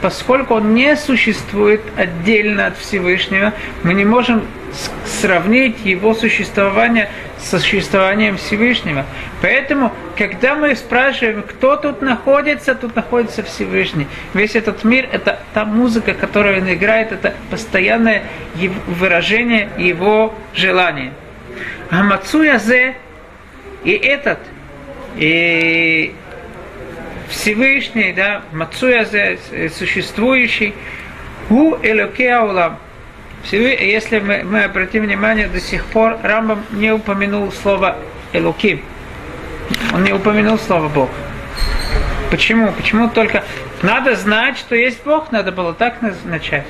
поскольку 0.00 0.54
он 0.54 0.74
не 0.74 0.96
существует 0.96 1.82
отдельно 1.98 2.68
от 2.68 2.78
Всевышнего, 2.78 3.52
мы 3.82 3.92
не 3.92 4.06
можем 4.06 4.42
сравнить 5.04 5.84
его 5.84 6.14
существование 6.14 7.08
с 7.38 7.50
существованием 7.50 8.36
Всевышнего. 8.36 9.04
Поэтому, 9.40 9.92
когда 10.16 10.54
мы 10.54 10.74
спрашиваем, 10.76 11.42
кто 11.42 11.76
тут 11.76 12.02
находится, 12.02 12.74
тут 12.74 12.96
находится 12.96 13.42
Всевышний. 13.42 14.06
Весь 14.34 14.54
этот 14.54 14.84
мир– 14.84 15.08
это 15.12 15.40
та 15.54 15.64
музыка, 15.64 16.14
которую 16.14 16.62
он 16.62 16.72
играет, 16.72 17.12
это 17.12 17.34
постоянное 17.50 18.24
выражение 18.86 19.68
его 19.78 20.34
желания. 20.54 21.12
А 21.90 22.02
Мацуязе 22.02 22.96
и 23.84 23.92
этот, 23.92 24.38
и 25.16 26.14
Всевышний, 27.28 28.12
да, 28.12 28.42
Мацуязе, 28.52 29.38
существующий, 29.76 30.74
у 31.48 31.76
Элокеа 31.82 32.42
Улам– 32.42 32.78
если 33.52 34.18
мы, 34.18 34.42
мы 34.42 34.64
обратим 34.64 35.04
внимание, 35.04 35.46
до 35.46 35.60
сих 35.60 35.84
пор 35.86 36.18
Рамбам 36.22 36.64
не 36.72 36.90
упомянул 36.90 37.52
слово 37.52 37.96
Элуким. 38.32 38.82
Он 39.92 40.02
не 40.04 40.12
упомянул 40.12 40.58
слово 40.58 40.88
Бог. 40.88 41.10
Почему? 42.30 42.72
Почему 42.72 43.08
только 43.08 43.44
надо 43.82 44.16
знать, 44.16 44.58
что 44.58 44.74
есть 44.74 45.04
Бог, 45.04 45.30
надо 45.30 45.52
было 45.52 45.74
так 45.74 45.98
начать. 46.24 46.66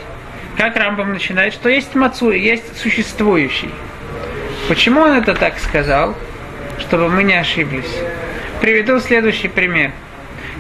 Как 0.57 0.77
Рамбам 0.77 1.13
начинает, 1.13 1.55
что 1.55 1.69
есть 1.69 1.95
Мацу, 1.95 2.31
есть 2.31 2.79
существующий. 2.79 3.71
Почему 4.69 5.01
он 5.01 5.13
это 5.13 5.35
так 5.35 5.59
сказал? 5.59 6.15
Чтобы 6.79 7.09
мы 7.09 7.23
не 7.23 7.35
ошиблись. 7.35 7.95
Приведу 8.61 9.01
следующий 9.01 9.49
пример. 9.49 9.93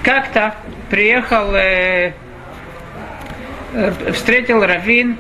Как-то 0.03 0.55
приехал, 0.91 1.55
э, 1.55 2.13
э, 3.73 4.13
встретил 4.13 4.65
Равин 4.65 5.19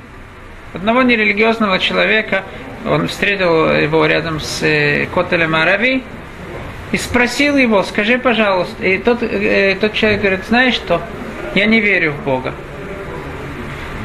одного 0.74 1.02
нерелигиозного 1.02 1.78
человека, 1.78 2.44
он 2.86 3.08
встретил 3.08 3.70
его 3.70 4.06
рядом 4.06 4.40
с 4.40 4.62
э, 4.62 5.06
Котелем 5.12 5.54
Арави, 5.54 6.02
и 6.92 6.96
спросил 6.96 7.56
его, 7.56 7.82
скажи, 7.82 8.18
пожалуйста, 8.18 8.84
и 8.84 8.98
тот, 8.98 9.22
э, 9.22 9.76
тот 9.80 9.92
человек 9.92 10.20
говорит, 10.20 10.44
знаешь 10.46 10.74
что, 10.74 11.02
я 11.54 11.66
не 11.66 11.80
верю 11.80 12.12
в 12.12 12.22
Бога. 12.22 12.54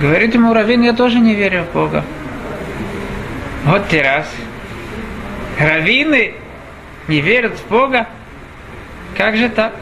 Говорит 0.02 0.34
ему 0.34 0.54
Равин, 0.54 0.82
я 0.82 0.94
тоже 0.94 1.20
не 1.20 1.36
верю 1.36 1.64
в 1.64 1.74
Бога. 1.74 2.04
Вот 3.66 3.88
ты 3.90 4.02
раз. 4.02 4.28
Равины 5.60 6.34
не 7.08 7.22
верят 7.22 7.54
в 7.54 7.68
Бога? 7.70 8.08
Как 9.16 9.38
же 9.38 9.48
так? 9.50 9.74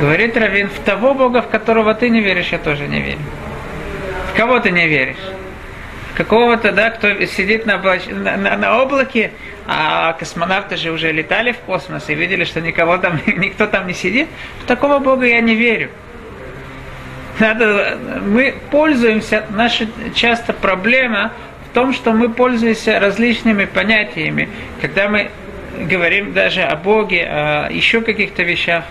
Говорит 0.00 0.36
Равин, 0.36 0.68
в 0.68 0.78
того 0.80 1.14
Бога, 1.14 1.40
в 1.40 1.48
которого 1.48 1.94
ты 1.94 2.10
не 2.10 2.20
веришь, 2.20 2.48
я 2.52 2.58
тоже 2.58 2.86
не 2.86 3.00
верю. 3.00 3.20
Кого 4.40 4.58
ты 4.58 4.70
не 4.70 4.88
веришь? 4.88 5.18
Какого-то, 6.14 6.72
да, 6.72 6.88
кто 6.88 7.26
сидит 7.26 7.66
на, 7.66 7.74
облач... 7.74 8.06
на, 8.06 8.38
на, 8.38 8.56
на 8.56 8.82
облаке, 8.82 9.32
а 9.66 10.14
космонавты 10.14 10.78
же 10.78 10.92
уже 10.92 11.12
летали 11.12 11.52
в 11.52 11.58
космос 11.58 12.08
и 12.08 12.14
видели, 12.14 12.44
что 12.44 12.62
никого 12.62 12.96
там, 12.96 13.20
никто 13.26 13.66
там 13.66 13.86
не 13.86 13.92
сидит. 13.92 14.28
В 14.62 14.64
такого 14.64 14.98
Бога 14.98 15.26
я 15.26 15.42
не 15.42 15.54
верю. 15.56 15.90
Надо, 17.38 17.98
мы 18.24 18.54
пользуемся, 18.70 19.44
наша 19.50 19.86
часто 20.14 20.54
проблема 20.54 21.32
в 21.70 21.74
том, 21.74 21.92
что 21.92 22.12
мы 22.12 22.30
пользуемся 22.30 22.98
различными 22.98 23.66
понятиями, 23.66 24.48
когда 24.80 25.10
мы 25.10 25.30
говорим 25.80 26.32
даже 26.32 26.62
о 26.62 26.76
Боге, 26.76 27.28
о 27.30 27.68
еще 27.70 28.00
каких-то 28.00 28.42
вещах. 28.42 28.84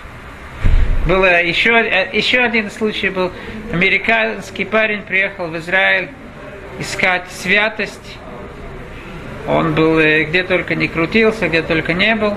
Было 1.10 1.42
еще, 1.42 1.72
еще 2.14 2.38
один 2.38 2.70
случай 2.70 3.10
был. 3.10 3.32
Американский 3.74 4.64
парень 4.64 5.02
приехал 5.02 5.48
в 5.48 5.58
Израиль 5.58 6.10
искать 6.78 7.24
святость. 7.32 8.18
Он 9.48 9.74
был 9.74 9.98
э, 9.98 10.26
где 10.26 10.44
только 10.44 10.76
не 10.76 10.88
крутился, 10.88 11.48
где 11.48 11.64
только 11.64 11.94
не 11.94 12.14
был. 12.14 12.36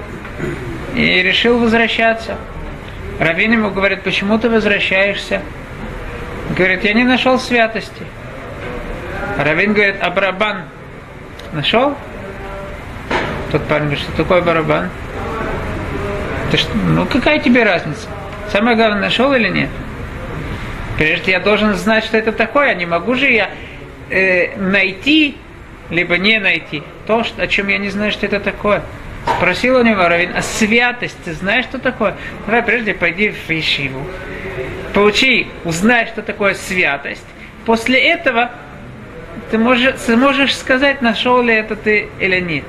И 0.95 1.05
решил 1.23 1.59
возвращаться. 1.59 2.39
Равин 3.21 3.53
ему 3.53 3.71
говорит, 3.71 4.05
почему 4.05 4.39
ты 4.39 4.49
возвращаешься? 4.49 5.43
Говорит, 6.57 6.83
я 6.83 6.95
не 6.95 7.05
нашел 7.05 7.39
святости. 7.39 8.07
Равин 9.37 9.75
говорит, 9.75 9.97
а 10.01 10.09
барабан 10.09 10.63
нашел? 11.53 11.95
Тот 13.51 13.63
парень 13.65 13.85
говорит, 13.85 14.03
что 14.03 14.13
такое 14.17 14.41
барабан? 14.41 14.89
Ты 16.51 16.57
что, 16.57 16.75
ну 16.75 17.05
какая 17.05 17.39
тебе 17.39 17.65
разница? 17.65 18.09
Самое 18.53 18.77
главное, 18.77 19.01
нашел 19.01 19.33
или 19.33 19.49
нет? 19.49 19.71
Прежде 20.99 21.33
я 21.33 21.41
должен 21.41 21.73
знать, 21.75 22.05
что 22.05 22.19
это 22.19 22.33
такое. 22.33 22.69
А 22.69 22.75
не 22.75 22.85
могу 22.85 23.15
же 23.15 23.31
я 23.31 23.49
э, 24.11 24.59
найти, 24.59 25.39
либо 25.89 26.19
не 26.19 26.39
найти 26.39 26.83
то, 27.07 27.25
что, 27.25 27.43
о 27.43 27.47
чем 27.47 27.69
я 27.69 27.79
не 27.79 27.89
знаю, 27.89 28.13
что 28.13 28.27
это 28.27 28.41
такое. 28.41 28.83
Спросил 29.39 29.79
у 29.79 29.83
него 29.83 30.07
Равин, 30.07 30.33
а 30.37 30.43
святость, 30.43 31.17
ты 31.25 31.33
знаешь, 31.33 31.65
что 31.65 31.79
такое? 31.79 32.15
Давай 32.45 32.63
прежде 32.63 32.93
пойди 32.93 33.31
в 33.31 33.51
Ишиву. 33.51 34.07
Получи, 34.93 35.47
узнай, 35.65 36.07
что 36.07 36.21
такое 36.21 36.53
святость. 36.53 37.25
После 37.65 37.99
этого 38.01 38.51
ты 39.51 39.57
можешь, 39.57 39.97
сможешь 40.01 40.55
сказать, 40.55 41.01
нашел 41.01 41.41
ли 41.41 41.55
это 41.55 41.75
ты 41.75 42.09
или 42.21 42.41
нет. 42.41 42.65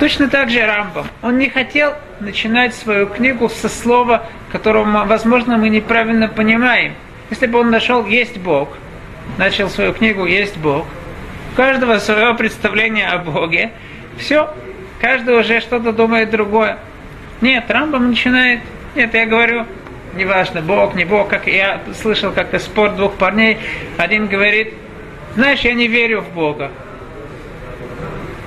Точно 0.00 0.28
так 0.28 0.50
же 0.50 0.66
Рамбам. 0.66 1.06
Он 1.22 1.38
не 1.38 1.48
хотел 1.48 1.94
начинать 2.18 2.74
свою 2.74 3.06
книгу 3.06 3.48
со 3.48 3.68
слова, 3.68 4.26
которого, 4.50 5.04
возможно, 5.04 5.56
мы 5.56 5.68
неправильно 5.68 6.28
понимаем. 6.28 6.94
Если 7.30 7.46
бы 7.46 7.60
он 7.60 7.70
нашел 7.70 8.06
«Есть 8.06 8.38
Бог», 8.38 8.76
начал 9.38 9.68
свою 9.68 9.92
книгу 9.92 10.26
«Есть 10.26 10.56
Бог», 10.58 10.86
у 11.52 11.56
каждого 11.56 11.98
свое 11.98 12.34
представление 12.34 13.08
о 13.08 13.18
Боге, 13.18 13.70
все, 14.18 14.52
каждый 15.00 15.38
уже 15.38 15.60
что-то 15.60 15.92
думает 15.92 16.30
другое. 16.30 16.78
Нет, 17.40 17.64
Рамбам 17.68 18.10
начинает, 18.10 18.60
нет, 18.94 19.14
я 19.14 19.26
говорю, 19.26 19.66
неважно, 20.14 20.60
Бог, 20.60 20.94
не 20.94 21.04
Бог, 21.04 21.28
как 21.28 21.46
я 21.46 21.80
слышал 22.00 22.32
как-то 22.32 22.58
спор 22.58 22.90
двух 22.90 23.14
парней, 23.14 23.58
один 23.96 24.26
говорит, 24.26 24.74
знаешь, 25.34 25.60
я 25.60 25.74
не 25.74 25.86
верю 25.86 26.20
в 26.22 26.34
Бога. 26.34 26.70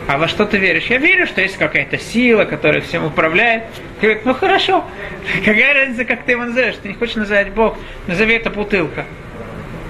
А 0.07 0.17
во 0.17 0.27
что 0.27 0.45
ты 0.45 0.57
веришь? 0.57 0.85
Я 0.87 0.97
верю, 0.97 1.25
что 1.25 1.41
есть 1.41 1.57
какая-то 1.57 1.97
сила, 1.97 2.43
которая 2.43 2.81
всем 2.81 3.05
управляет. 3.05 3.63
Говорит, 4.01 4.25
ну 4.25 4.33
хорошо. 4.33 4.83
Какая 5.45 5.73
разница, 5.73 6.03
как 6.03 6.23
ты 6.23 6.33
его 6.33 6.43
назовешь? 6.43 6.75
Ты 6.81 6.89
не 6.89 6.93
хочешь 6.93 7.15
называть 7.15 7.51
Бог, 7.51 7.77
назови 8.07 8.35
это 8.35 8.49
бутылка. 8.49 9.05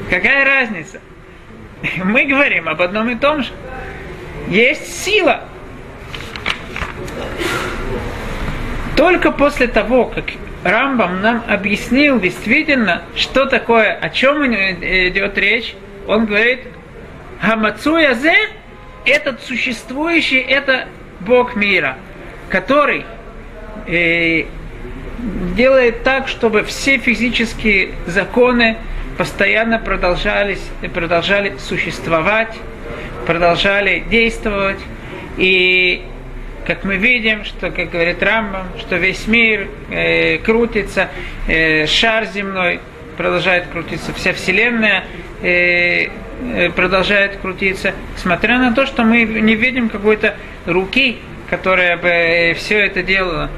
Какая 0.10 0.46
разница? 0.46 1.02
Мы 2.04 2.26
говорим 2.26 2.70
об 2.70 2.82
одном 2.82 3.10
и 3.10 3.16
том 3.16 3.42
же. 3.44 3.52
Есть 4.50 5.04
сила. 5.04 5.42
Только 8.96 9.32
после 9.32 9.66
того, 9.68 10.06
как 10.06 10.26
Рамбам 10.64 11.22
нам 11.22 11.44
объяснил 11.48 12.20
действительно, 12.20 13.02
что 13.16 13.48
такое, 13.48 13.92
о 13.94 14.10
чем 14.10 14.46
идет 14.46 15.38
речь. 15.40 15.76
Он 16.08 16.28
говорит, 16.28 16.68
Хамацуязе– 17.42 18.36
этот 19.06 19.42
существующий, 19.42 20.40
это 20.40 20.88
Бог 21.20 21.56
мира, 21.56 21.98
который 22.50 23.06
э, 23.88 24.46
делает 25.56 26.04
так, 26.04 26.28
чтобы 26.28 26.64
все 26.64 26.98
физические 26.98 27.92
законы 28.08 28.78
постоянно 29.18 29.80
продолжались, 29.80 30.64
продолжали 30.94 31.58
существовать, 31.60 32.56
продолжали 33.26 34.04
действовать. 34.10 34.80
И 35.38 36.04
как 36.66 36.84
мы 36.84 36.98
видим, 36.98 37.44
что, 37.44 37.72
как 37.72 37.92
говорит 37.92 38.22
Рамбам, 38.22 38.68
что 38.80 38.96
весь 38.96 39.28
мир 39.28 39.68
э, 39.90 40.38
крутится, 40.40 41.10
э, 41.48 41.86
шар 41.88 42.26
земной 42.26 42.80
продолжает 43.18 43.68
крутиться, 43.68 44.14
вся 44.14 44.34
Вселенная 44.34 45.04
э, 45.42 46.08
продолжает 46.76 47.38
крутиться, 47.38 47.94
смотря 48.18 48.58
на 48.58 48.74
то, 48.74 48.86
что 48.86 49.04
мы 49.04 49.24
не 49.24 49.56
видим 49.56 49.90
какой-то 49.90 50.36
руки, 50.66 51.20
которая 51.50 51.98
бы 51.98 52.56
все 52.58 52.86
это 52.86 53.04
делала. 53.04 53.50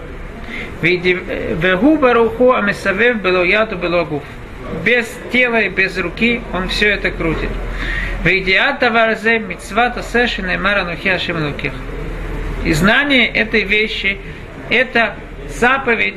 Вегу 0.81 1.97
баруху 1.97 2.53
амесавев 2.53 3.21
было 3.21 3.43
яду 3.43 3.77
было 3.77 4.03
гуф. 4.03 4.23
Без 4.83 5.07
тела 5.31 5.61
и 5.61 5.69
без 5.69 5.97
руки 5.97 6.41
он 6.53 6.69
все 6.69 6.89
это 6.89 7.11
крутит. 7.11 7.49
Вейдиата 8.23 8.89
варзе 8.89 9.39
мицвата 9.39 10.01
сэшина 10.01 10.57
маранухи 10.57 11.09
ашимнуких. 11.09 11.73
И 12.65 12.73
знание 12.73 13.27
этой 13.27 13.63
вещи– 13.63 14.17
это 14.69 15.15
заповедь 15.49 16.15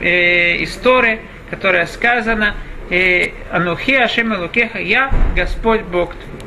э, 0.00 0.62
истории, 0.64 1.20
которая 1.50 1.86
сказана 1.86 2.54
э, 2.54 2.69
Анухи 3.50 3.94
Ашем 3.94 4.34
Элукеха, 4.34 4.78
я 4.80 5.10
Господь 5.36 5.82
Бог 5.82 6.14
твой. 6.14 6.40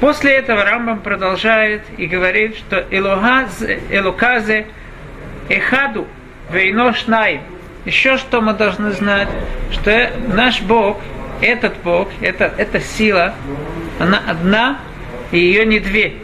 После 0.00 0.32
этого 0.32 0.64
Рамбам 0.64 1.00
продолжает 1.00 1.82
и 1.98 2.06
говорит, 2.06 2.56
что 2.56 2.84
Элуказе 2.90 4.66
Эхаду 5.48 6.06
Вейношнай. 6.50 7.40
Еще 7.84 8.16
что 8.16 8.40
мы 8.40 8.54
должны 8.54 8.92
знать, 8.92 9.28
что 9.72 10.10
наш 10.28 10.60
Бог, 10.62 10.98
этот 11.40 11.76
Бог, 11.82 12.08
это, 12.20 12.52
эта 12.56 12.80
сила, 12.80 13.34
она 13.98 14.22
одна, 14.26 14.78
и 15.32 15.38
ее 15.38 15.64
не 15.66 15.80
две. 15.80 16.14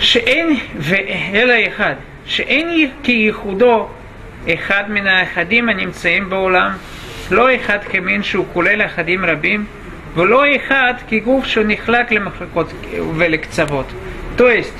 Шеэн 0.00 0.58
Эла 1.32 1.60
Эхад. 1.60 1.98
Шеэн 2.26 2.90
Ки 3.02 3.28
Ихудо 3.28 3.88
Эхад 4.46 4.88
Мина 4.88 5.22
Эхадима 5.22 5.72
Немцеем 5.74 6.28
Баулам. 6.28 6.78
לא 7.31 7.55
אחד 7.55 7.77
כמין 7.91 8.23
שהוא 8.23 8.45
כולל 8.53 8.81
אחדים 8.81 9.25
רבים, 9.25 9.65
ולא 10.15 10.43
אחד 10.55 10.93
כגוף 11.09 11.45
שהוא 11.45 11.65
נחלק 11.67 12.11
למחלקות 12.11 12.73
ולקצוות. 13.17 13.85
То 14.37 14.49
есть, 14.49 14.73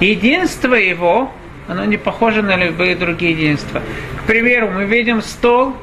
единство 0.00 0.74
его, 0.74 1.30
оно 1.68 1.84
не 1.84 1.96
похоже 1.96 2.42
на 2.42 2.56
любые 2.56 2.94
другие 2.94 3.32
единства. 3.32 3.82
К 4.22 4.26
примеру, 4.26 4.70
мы 4.70 4.84
видим 4.84 5.22
стол, 5.22 5.74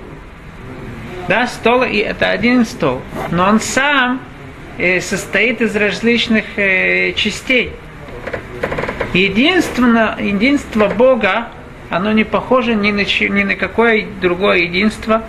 да, 1.28 1.48
стол, 1.48 1.84
и 1.84 1.98
это 1.98 2.30
один 2.30 2.66
стол, 2.66 3.02
но 3.32 3.48
он 3.48 3.60
сам 3.60 4.20
э, 4.78 5.00
состоит 5.02 5.62
из 5.62 5.76
различных 5.76 6.46
э, 6.58 7.14
частей. 7.14 7.72
Единство, 9.14 10.16
единство 10.20 10.88
Бога, 10.88 11.50
оно 11.90 12.12
не 12.12 12.24
похоже 12.24 12.76
ни 12.76 12.92
на, 12.92 13.02
ни 13.02 13.44
на 13.44 13.56
какое 13.56 14.08
другое 14.22 14.60
единство. 14.60 15.24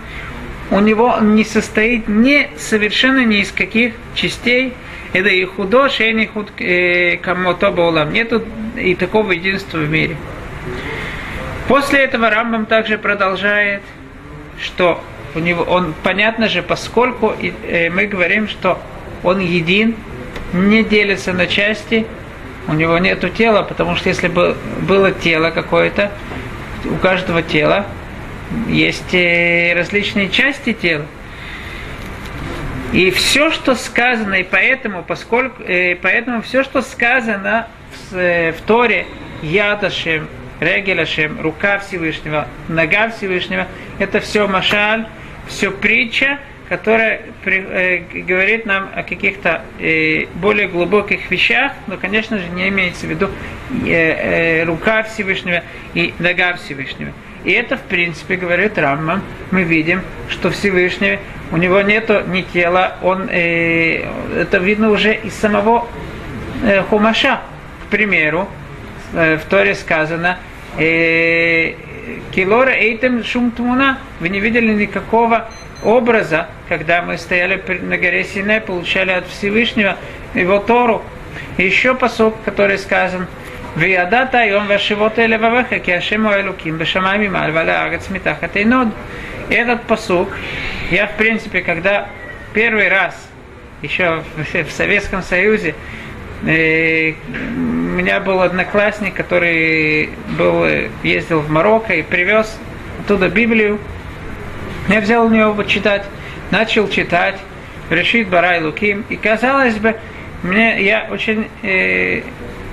У 0.70 0.80
него 0.80 1.16
не 1.20 1.44
состоит 1.44 2.08
ни, 2.08 2.48
совершенно 2.58 3.24
ни 3.24 3.38
из 3.38 3.52
каких 3.52 3.94
частей. 4.14 4.74
Это 5.14 5.28
и 5.28 5.44
худош, 5.44 6.00
и 6.00 6.12
не 6.12 6.26
худ 6.26 6.50
э, 6.58 7.16
кому-то 7.16 7.70
баулам. 7.70 8.12
Нету 8.12 8.42
и 8.76 8.94
такого 8.94 9.32
единства 9.32 9.78
в 9.78 9.88
мире. 9.88 10.16
После 11.68 12.00
этого 12.00 12.28
Рамбам 12.30 12.66
также 12.66 12.98
продолжает, 12.98 13.82
что 14.60 15.02
у 15.34 15.38
него, 15.38 15.62
он, 15.62 15.94
понятно 16.02 16.48
же, 16.48 16.62
поскольку 16.62 17.32
э, 17.32 17.90
мы 17.90 18.06
говорим, 18.06 18.48
что 18.48 18.78
он 19.22 19.40
един, 19.40 19.96
не 20.52 20.84
делится 20.84 21.32
на 21.32 21.46
части, 21.46 22.06
у 22.68 22.74
него 22.74 22.98
нет 22.98 23.24
тела, 23.34 23.62
потому 23.62 23.96
что 23.96 24.08
если 24.10 24.28
бы 24.28 24.56
было 24.82 25.12
тело 25.12 25.50
какое-то, 25.50 26.10
у 26.84 26.96
каждого 26.96 27.42
тела 27.42 27.86
есть 28.68 29.14
э, 29.14 29.74
различные 29.76 30.30
части 30.30 30.72
тела. 30.72 31.06
И 32.92 33.10
все, 33.10 33.50
что 33.50 33.74
сказано, 33.74 34.36
и 34.36 34.42
поэтому, 34.42 35.02
поскольку, 35.02 35.62
э, 35.62 35.96
поэтому 36.00 36.40
все, 36.40 36.64
что 36.64 36.80
сказано 36.80 37.68
в, 38.10 38.16
э, 38.16 38.52
в 38.52 38.60
Торе, 38.62 39.06
Ядашем, 39.42 40.26
Регелашем, 40.60 41.40
рука 41.40 41.78
Всевышнего, 41.78 42.48
нога 42.68 43.10
Всевышнего, 43.10 43.68
это 43.98 44.20
все 44.20 44.48
машаль, 44.48 45.06
все 45.46 45.70
притча, 45.70 46.38
которая 46.68 47.22
при, 47.44 47.58
э, 47.58 47.98
говорит 48.22 48.66
нам 48.66 48.88
о 48.94 49.02
каких-то 49.02 49.62
э, 49.78 50.26
более 50.34 50.68
глубоких 50.68 51.30
вещах, 51.30 51.72
но, 51.86 51.96
конечно 51.96 52.38
же, 52.38 52.48
не 52.48 52.68
имеется 52.68 53.06
в 53.06 53.10
виду 53.10 53.30
э, 53.86 53.90
э, 53.90 54.64
рука 54.64 55.02
Всевышнего 55.02 55.62
и 55.94 56.14
нога 56.18 56.54
Всевышнего. 56.54 57.12
И 57.44 57.52
это, 57.52 57.76
в 57.76 57.82
принципе, 57.82 58.36
говорит 58.36 58.78
Рамман, 58.78 59.22
мы 59.50 59.62
видим, 59.62 60.02
что 60.28 60.50
Всевышний, 60.50 61.18
у 61.50 61.56
него 61.56 61.80
нету 61.80 62.22
ни 62.26 62.42
тела, 62.42 62.96
он, 63.02 63.28
э, 63.30 64.06
это 64.36 64.58
видно 64.58 64.90
уже 64.90 65.14
из 65.14 65.34
самого 65.34 65.86
э, 66.64 66.82
Хумаша. 66.82 67.40
К 67.86 67.90
примеру, 67.90 68.48
э, 69.14 69.36
в 69.38 69.44
Торе 69.48 69.74
сказано, 69.74 70.38
э, 70.76 71.74
Килора 72.34 72.70
эйтем 72.70 73.24
шум 73.24 73.50
тмуна, 73.50 73.98
вы 74.20 74.28
не 74.28 74.40
видели 74.40 74.72
никакого 74.74 75.48
образа, 75.82 76.48
когда 76.68 77.02
мы 77.02 77.18
стояли 77.18 77.62
на 77.82 77.96
горе 77.96 78.24
Сине, 78.24 78.60
получали 78.60 79.12
от 79.12 79.26
Всевышнего 79.28 79.96
его 80.34 80.58
Тору. 80.58 81.02
Еще 81.56 81.94
посок, 81.94 82.34
который 82.44 82.78
сказан, 82.78 83.26
וידעת 83.77 84.35
היום 84.35 84.65
והשיבות 84.67 85.19
אל 85.19 85.33
לבביך 85.33 85.83
כי 85.83 85.93
השם 85.93 86.25
הוא 86.25 86.33
אלוקים 86.33 86.77
בשמיים 86.77 87.21
ממעל 87.21 87.51
ועל 87.53 87.69
הארץ 87.69 88.09
מתחת 88.11 88.55
עינוד. 88.55 88.89
Этот 89.49 89.81
посук, 89.87 90.29
я 90.89 91.05
в 91.05 91.17
принципе, 91.17 91.61
когда 91.61 92.07
первый 92.53 92.87
раз, 92.87 93.13
еще 93.81 94.23
в 94.37 94.71
Советском 94.71 95.21
Союзе, 95.21 95.75
э, 96.47 97.11
у 97.11 97.95
меня 97.97 98.21
был 98.21 98.41
одноклассник, 98.41 99.13
который 99.13 100.09
был, 100.37 100.65
ездил 101.03 101.41
в 101.41 101.49
Марокко 101.49 101.93
и 101.93 102.01
привез 102.03 102.57
оттуда 103.01 103.27
Библию, 103.27 103.79
я 104.87 105.01
взял 105.01 105.25
у 105.25 105.29
него 105.29 105.53
почитать, 105.53 106.03
начал 106.51 106.87
читать, 106.87 107.39
решит 107.89 108.29
Барай 108.29 108.61
Луким, 108.61 109.05
и 109.09 109.15
казалось 109.17 109.75
бы, 109.75 109.95
мне 110.41 110.83
я 110.83 111.07
очень, 111.09 111.47
э, 111.63 112.21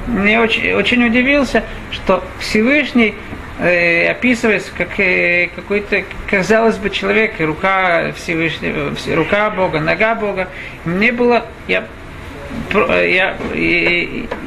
мне 0.08 0.40
очень, 0.40 0.74
очень 0.74 1.04
удивился, 1.06 1.64
что 1.92 2.24
Всевышний 2.40 3.16
э, 3.60 4.10
описывается 4.10 4.72
как 4.78 5.00
э, 5.00 5.50
какой-то, 5.56 6.04
казалось 6.30 6.78
бы, 6.78 6.90
человек, 6.90 7.34
рука 7.40 8.12
Всевышнего, 8.14 8.94
рука 9.16 9.50
Бога, 9.50 9.80
нога 9.80 10.16
Бога. 10.16 10.48
Мне 10.86 11.12
было, 11.12 11.46
я 11.68 11.86
я, 12.74 13.36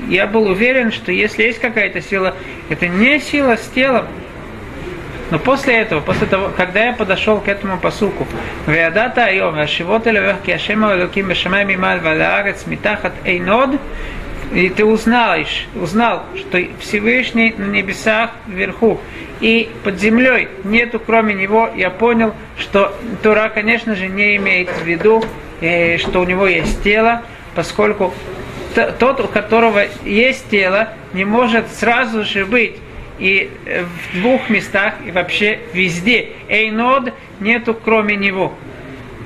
я 0.09 0.27
был 0.27 0.49
уверен, 0.49 0.93
что 0.93 1.13
если 1.13 1.45
есть 1.45 1.61
какая-то 1.61 2.01
сила, 2.01 2.35
это 2.69 2.89
не 2.89 3.19
сила 3.21 3.57
с 3.57 3.67
телом, 3.69 4.07
но 5.31 5.39
после 5.39 5.77
этого, 5.77 6.01
после 6.01 6.27
того, 6.27 6.51
когда 6.57 6.87
я 6.87 6.93
подошел 6.95 7.41
к 7.41 7.49
этому 7.49 7.79
посуку, 7.79 8.27
Веадата 8.67 9.25
Айом, 9.25 9.59
Ашивот 9.59 10.07
Элевехки 10.07 10.51
Ашема 10.51 10.95
Элоким 10.95 11.29
Бешамай 11.29 11.65
Мималь 11.65 12.01
Валаарец 12.01 12.67
Митахат 12.67 13.13
Эйнод, 13.25 13.79
и 14.53 14.69
ты 14.71 14.85
узнаешь, 14.85 15.67
узнал, 15.75 16.25
что 16.37 16.59
Всевышний 16.81 17.55
на 17.57 17.67
небесах 17.67 18.31
вверху, 18.47 19.01
и 19.41 19.69
под 19.85 20.01
землей 20.01 20.49
нету 20.65 21.01
кроме 21.01 21.35
него, 21.35 21.71
я 21.77 21.91
понял, 21.91 22.35
что 22.59 22.97
Тура, 23.23 23.51
конечно 23.55 23.95
же, 23.95 24.09
не 24.09 24.37
имеет 24.37 24.69
в 24.71 24.85
виду, 24.85 25.25
э, 25.61 25.99
что 25.99 26.21
у 26.21 26.25
него 26.25 26.47
есть 26.47 26.83
тело, 26.83 27.23
поскольку 27.55 28.13
тот, 28.99 29.21
у 29.21 29.29
которого 29.29 29.85
есть 30.05 30.49
тело, 30.51 30.91
не 31.13 31.25
может 31.25 31.69
сразу 31.73 32.25
же 32.25 32.45
быть 32.45 32.77
и 33.19 33.51
э, 33.67 33.85
в 33.85 34.21
двух 34.21 34.49
местах, 34.49 34.95
и 35.07 35.11
вообще 35.11 35.59
везде. 35.73 36.31
Эйнод 36.49 37.13
нету 37.41 37.75
кроме 37.75 38.17
него. 38.17 38.55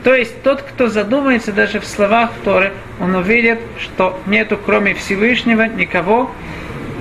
То 0.05 0.15
есть 0.15 0.43
тот, 0.43 0.63
кто 0.63 0.89
задумается 0.89 1.53
даже 1.53 1.79
в 1.79 1.85
словах 1.85 2.31
Торы, 2.45 2.73
он 3.01 3.15
увидит, 3.15 3.61
что 3.79 4.19
нету 4.27 4.59
кроме 4.65 4.95
Всевышнего 4.95 5.63
никого. 5.63 6.31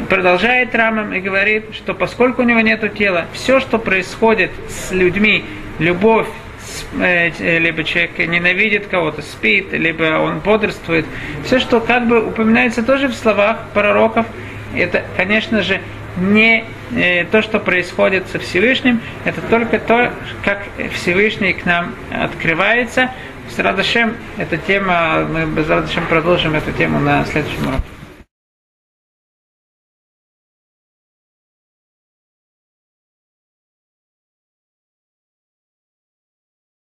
продолжает 0.09 0.75
Рамам 0.75 1.13
и 1.13 1.19
говорит, 1.19 1.73
что 1.73 1.93
поскольку 1.93 2.41
у 2.41 2.45
него 2.45 2.59
нет 2.59 2.81
тела, 2.95 3.25
все, 3.33 3.59
что 3.59 3.79
происходит 3.79 4.51
с 4.67 4.91
людьми, 4.91 5.45
любовь, 5.79 6.27
э, 6.99 7.59
либо 7.59 7.83
человек 7.83 8.17
ненавидит 8.17 8.87
кого-то, 8.87 9.21
спит, 9.21 9.71
либо 9.71 10.19
он 10.19 10.39
бодрствует, 10.39 11.05
все, 11.45 11.59
что 11.59 11.79
как 11.79 12.07
бы 12.07 12.25
упоминается 12.25 12.83
тоже 12.83 13.07
в 13.07 13.13
словах 13.13 13.57
пророков, 13.73 14.25
это, 14.75 15.03
конечно 15.17 15.61
же, 15.61 15.81
не 16.17 16.65
э, 16.91 17.25
то, 17.25 17.41
что 17.41 17.59
происходит 17.59 18.27
со 18.31 18.39
Всевышним, 18.39 19.01
это 19.25 19.41
только 19.41 19.79
то, 19.79 20.11
как 20.43 20.67
Всевышний 20.93 21.53
к 21.53 21.65
нам 21.65 21.95
открывается. 22.11 23.11
С 23.49 23.59
Радашем, 23.59 24.15
эта 24.37 24.57
тема, 24.57 25.25
мы 25.25 25.63
с 25.63 25.69
Радашем 25.69 26.05
продолжим 26.07 26.55
эту 26.55 26.71
тему 26.71 26.99
на 26.99 27.25
следующем 27.25 27.67
уроке. 27.67 28.00